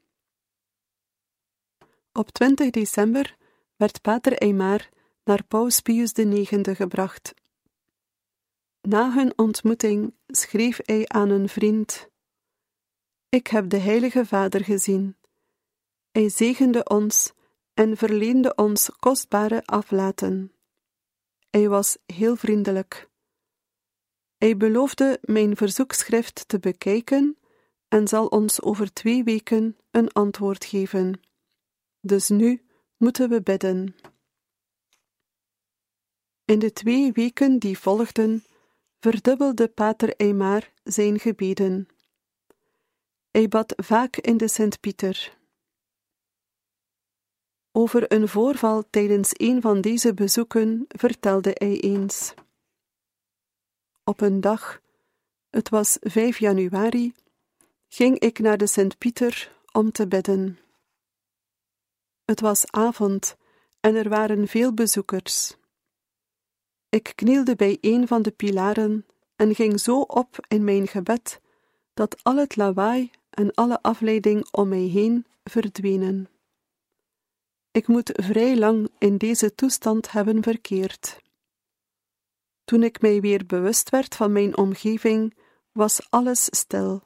Op 2.13 2.31
20 2.31 2.71
december 2.71 3.37
werd 3.77 4.01
Pater 4.01 4.33
Eymar 4.33 4.89
naar 5.25 5.45
Paus 5.45 5.81
Pius 5.81 6.13
IX 6.13 6.69
gebracht. 6.77 7.35
Na 8.81 9.13
hun 9.13 9.33
ontmoeting 9.39 10.15
schreef 10.27 10.79
hij 10.83 11.09
aan 11.09 11.31
een 11.31 11.49
vriend: 11.49 12.09
Ik 13.29 13.47
heb 13.47 13.69
de 13.69 13.79
Heilige 13.79 14.27
Vader 14.27 14.65
gezien. 14.65 15.17
Hij 16.11 16.29
zegende 16.29 16.85
ons 16.85 17.33
en 17.75 17.97
verleende 17.97 18.55
ons 18.55 18.91
kostbare 18.99 19.63
aflaten. 19.65 20.53
Hij 21.51 21.69
was 21.69 21.97
heel 22.07 22.37
vriendelijk. 22.37 23.10
Hij 24.41 24.57
beloofde 24.57 25.19
mijn 25.23 25.57
verzoekschrift 25.57 26.49
te 26.49 26.59
bekijken 26.59 27.39
en 27.89 28.09
zal 28.09 28.27
ons 28.27 28.63
over 28.63 28.93
twee 28.93 29.25
weken 29.25 29.77
een 29.91 30.13
antwoord 30.13 30.65
geven. 30.65 31.21
Dus 32.01 32.29
nu 32.29 32.63
moeten 32.97 33.29
we 33.29 33.43
bidden. 33.43 33.97
In 36.45 36.59
de 36.59 36.73
twee 36.73 37.13
weken 37.13 37.59
die 37.59 37.79
volgden, 37.79 38.45
verdubbelde 39.01 39.69
Pater 39.69 40.17
Eymar 40.17 40.73
zijn 40.83 41.19
gebeden. 41.19 41.89
Hij 43.31 43.49
bad 43.49 43.73
vaak 43.77 44.17
in 44.17 44.37
de 44.37 44.49
Sint-Pieter. 44.49 45.39
Over 47.73 48.13
een 48.13 48.29
voorval 48.29 48.85
tijdens 48.91 49.31
een 49.33 49.61
van 49.61 49.81
deze 49.81 50.15
bezoeken 50.15 50.85
vertelde 50.89 51.51
hij 51.55 51.81
eens. 51.81 52.35
Op 54.11 54.21
een 54.21 54.41
dag, 54.41 54.81
het 55.51 55.69
was 55.69 55.97
5 56.01 56.39
januari, 56.39 57.15
ging 57.89 58.19
ik 58.19 58.39
naar 58.39 58.57
de 58.57 58.67
Sint-Pieter 58.67 59.53
om 59.73 59.93
te 59.93 60.07
bidden. 60.07 60.59
Het 62.25 62.41
was 62.41 62.71
avond 62.71 63.37
en 63.81 63.95
er 63.95 64.09
waren 64.09 64.49
veel 64.49 64.75
bezoekers. 64.75 65.57
Ik 66.89 67.13
knielde 67.15 67.57
bij 67.57 67.79
een 67.81 68.09
van 68.09 68.23
de 68.23 68.31
pilaren 68.31 69.07
en 69.37 69.55
ging 69.55 69.81
zo 69.81 70.01
op 70.01 70.47
in 70.49 70.65
mijn 70.65 70.89
gebed 70.89 71.41
dat 71.95 72.23
al 72.23 72.37
het 72.37 72.57
lawaai 72.57 73.11
en 73.31 73.55
alle 73.55 73.83
afleiding 73.83 74.49
om 74.51 74.69
mij 74.69 74.79
heen 74.79 75.27
verdwenen. 75.45 76.29
Ik 77.71 77.87
moet 77.87 78.11
vrij 78.13 78.57
lang 78.57 78.91
in 78.99 79.17
deze 79.17 79.55
toestand 79.55 80.13
hebben 80.13 80.43
verkeerd. 80.43 81.19
Toen 82.71 82.83
ik 82.83 83.01
mij 83.01 83.21
weer 83.21 83.47
bewust 83.47 83.91
werd 83.91 84.15
van 84.15 84.33
mijn 84.33 84.57
omgeving, 84.57 85.37
was 85.73 86.11
alles 86.11 86.45
stil. 86.45 87.03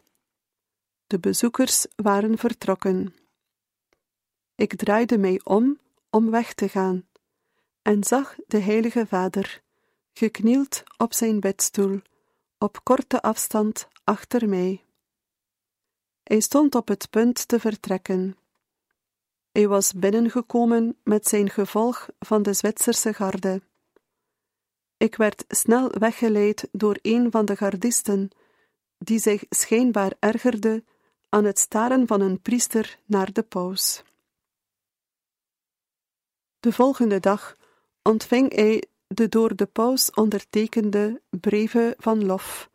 De 1.07 1.19
bezoekers 1.19 1.87
waren 1.97 2.39
vertrokken. 2.39 3.15
Ik 4.55 4.77
draaide 4.77 5.19
mij 5.19 5.41
om 5.45 5.79
om 6.11 6.31
weg 6.31 6.55
te 6.55 6.69
gaan 6.69 7.09
en 7.83 8.05
zag 8.05 8.37
de 8.47 8.59
Heilige 8.59 9.07
Vader, 9.07 9.63
geknield 10.13 10.83
op 10.97 11.15
zijn 11.15 11.41
bedstoel, 11.41 12.01
op 12.59 12.81
korte 12.83 13.23
afstand 13.23 13.89
achter 14.05 14.49
mij. 14.49 14.85
Hij 16.23 16.41
stond 16.41 16.75
op 16.75 16.89
het 16.89 17.11
punt 17.11 17.49
te 17.49 17.61
vertrekken. 17.61 18.37
Hij 19.53 19.69
was 19.69 19.93
binnengekomen 19.93 20.97
met 21.05 21.27
zijn 21.27 21.51
gevolg 21.51 22.09
van 22.19 22.43
de 22.43 22.53
Zwitserse 22.53 23.15
garde. 23.15 23.63
Ik 25.05 25.17
werd 25.17 25.45
snel 25.49 25.91
weggeleid 25.99 26.69
door 26.73 26.99
een 27.03 27.31
van 27.31 27.45
de 27.45 27.57
gardisten, 27.57 28.31
die 28.99 29.19
zich 29.19 29.45
schijnbaar 29.51 30.13
ergerde 30.19 30.85
aan 31.29 31.45
het 31.45 31.59
staren 31.59 32.07
van 32.07 32.21
een 32.21 32.41
priester 32.41 32.99
naar 33.05 33.33
de 33.33 33.43
paus. 33.43 34.03
De 36.61 36.73
volgende 36.73 37.21
dag 37.21 37.57
ontving 38.03 38.55
hij 38.55 38.85
de 39.07 39.29
door 39.29 39.57
de 39.57 39.67
paus 39.67 40.11
ondertekende 40.11 41.21
brieven 41.31 41.95
van 41.99 42.25
lof, 42.27 42.71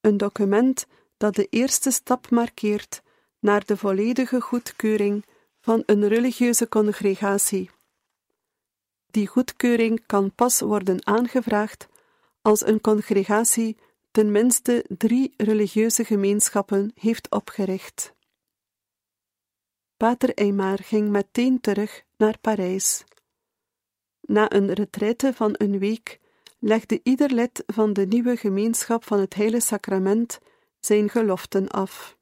een 0.00 0.16
document 0.16 0.86
dat 1.16 1.34
de 1.34 1.46
eerste 1.50 1.90
stap 1.90 2.30
markeert 2.30 3.02
naar 3.38 3.64
de 3.64 3.76
volledige 3.76 4.40
goedkeuring 4.40 5.24
van 5.60 5.82
een 5.86 6.08
religieuze 6.08 6.68
congregatie. 6.68 7.70
Die 9.14 9.26
goedkeuring 9.26 10.06
kan 10.06 10.34
pas 10.34 10.60
worden 10.60 11.06
aangevraagd 11.06 11.88
als 12.42 12.66
een 12.66 12.80
congregatie 12.80 13.76
ten 14.10 14.32
minste 14.32 14.84
drie 14.88 15.34
religieuze 15.36 16.04
gemeenschappen 16.04 16.92
heeft 16.94 17.30
opgericht. 17.30 18.14
Pater 19.96 20.34
Eymar 20.34 20.78
ging 20.78 21.10
meteen 21.10 21.60
terug 21.60 22.02
naar 22.16 22.38
Parijs. 22.38 23.04
Na 24.20 24.52
een 24.52 24.72
retraite 24.72 25.32
van 25.34 25.54
een 25.56 25.78
week 25.78 26.20
legde 26.58 27.00
ieder 27.02 27.30
lid 27.30 27.62
van 27.66 27.92
de 27.92 28.06
nieuwe 28.06 28.36
gemeenschap 28.36 29.04
van 29.04 29.20
het 29.20 29.34
Heilige 29.34 29.66
Sacrament 29.66 30.38
zijn 30.80 31.08
geloften 31.08 31.68
af. 31.68 32.16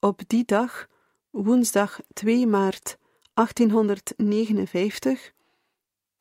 Op 0.00 0.20
die 0.26 0.44
dag, 0.44 0.86
woensdag 1.30 2.00
2 2.12 2.46
maart 2.46 2.98
1859, 3.34 5.34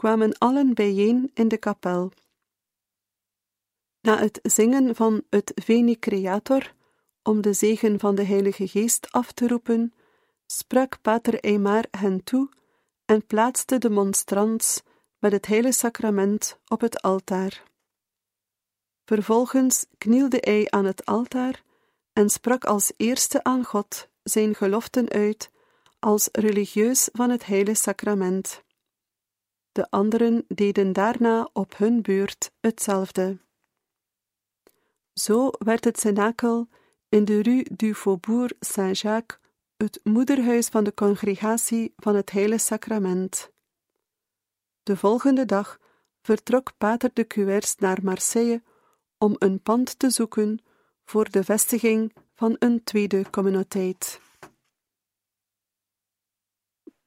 kwamen 0.05 0.37
allen 0.37 0.73
bijeen 0.73 1.31
in 1.33 1.47
de 1.47 1.57
kapel. 1.57 2.11
Na 4.01 4.17
het 4.17 4.39
zingen 4.43 4.95
van 4.95 5.23
het 5.29 5.51
Veni 5.55 5.99
Creator, 5.99 6.73
om 7.23 7.41
de 7.41 7.53
zegen 7.53 7.99
van 7.99 8.15
de 8.15 8.23
Heilige 8.23 8.67
Geest 8.67 9.11
af 9.11 9.31
te 9.31 9.47
roepen, 9.47 9.93
sprak 10.45 11.01
Pater 11.01 11.39
Eymar 11.39 11.85
hen 11.91 12.23
toe 12.23 12.49
en 13.05 13.25
plaatste 13.25 13.77
de 13.77 13.89
monstrans 13.89 14.81
met 15.19 15.31
het 15.31 15.45
heilige 15.45 15.77
sacrament 15.77 16.59
op 16.67 16.81
het 16.81 17.01
altaar. 17.01 17.63
Vervolgens 19.05 19.85
knielde 19.97 20.37
hij 20.39 20.69
aan 20.69 20.85
het 20.85 21.05
altaar 21.05 21.63
en 22.13 22.29
sprak 22.29 22.65
als 22.65 22.91
eerste 22.97 23.43
aan 23.43 23.63
God 23.63 24.09
zijn 24.23 24.55
geloften 24.55 25.09
uit 25.09 25.51
als 25.99 26.29
religieus 26.31 27.09
van 27.13 27.29
het 27.29 27.45
heilige 27.45 27.81
sacrament. 27.81 28.64
De 29.75 29.89
anderen 29.89 30.45
deden 30.47 30.93
daarna 30.93 31.49
op 31.53 31.77
hun 31.77 32.01
beurt 32.01 32.51
hetzelfde. 32.59 33.38
Zo 35.13 35.49
werd 35.51 35.83
het 35.83 35.99
cenakel 35.99 36.67
in 37.09 37.25
de 37.25 37.41
Rue 37.41 37.65
du 37.75 37.93
Faubourg 37.93 38.51
Saint-Jacques 38.59 39.39
het 39.77 39.99
moederhuis 40.03 40.67
van 40.67 40.83
de 40.83 40.93
congregatie 40.93 41.93
van 41.97 42.15
het 42.15 42.31
Heilige 42.31 42.63
Sacrament. 42.63 43.51
De 44.83 44.97
volgende 44.97 45.45
dag 45.45 45.79
vertrok 46.21 46.71
Pater 46.77 47.09
de 47.13 47.27
Cuers 47.27 47.75
naar 47.75 47.99
Marseille 48.03 48.63
om 49.17 49.35
een 49.38 49.61
pand 49.61 49.99
te 49.99 50.09
zoeken 50.09 50.59
voor 51.05 51.29
de 51.29 51.43
vestiging 51.43 52.13
van 52.35 52.55
een 52.59 52.83
tweede 52.83 53.29
communiteit. 53.29 54.19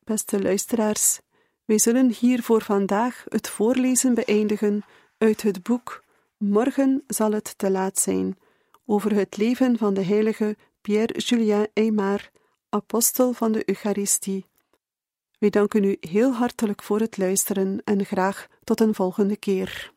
Beste 0.05 0.43
luisteraars, 0.43 1.21
wij 1.69 1.79
zullen 1.79 2.11
hier 2.11 2.43
voor 2.43 2.63
vandaag 2.63 3.25
het 3.29 3.49
voorlezen 3.49 4.15
beëindigen 4.15 4.83
uit 5.19 5.43
het 5.43 5.63
boek 5.63 6.05
Morgen 6.37 7.05
zal 7.07 7.33
het 7.33 7.59
te 7.59 7.71
laat 7.71 7.99
zijn 7.99 8.39
over 8.87 9.15
het 9.15 9.37
leven 9.37 9.79
van 9.79 9.95
de 9.95 10.05
heilige 10.05 10.57
Pierre-Julien 10.81 11.69
Aymar, 11.75 12.31
apostel 12.69 13.33
van 13.33 13.53
de 13.53 13.69
Eucharistie. 13.69 14.47
Wij 15.39 15.51
danken 15.51 15.85
u 15.85 15.97
heel 16.01 16.33
hartelijk 16.33 16.83
voor 16.83 17.01
het 17.01 17.17
luisteren 17.17 17.81
en 17.85 18.05
graag 18.05 18.47
tot 18.65 18.81
een 18.81 18.95
volgende 18.95 19.37
keer. 19.37 19.93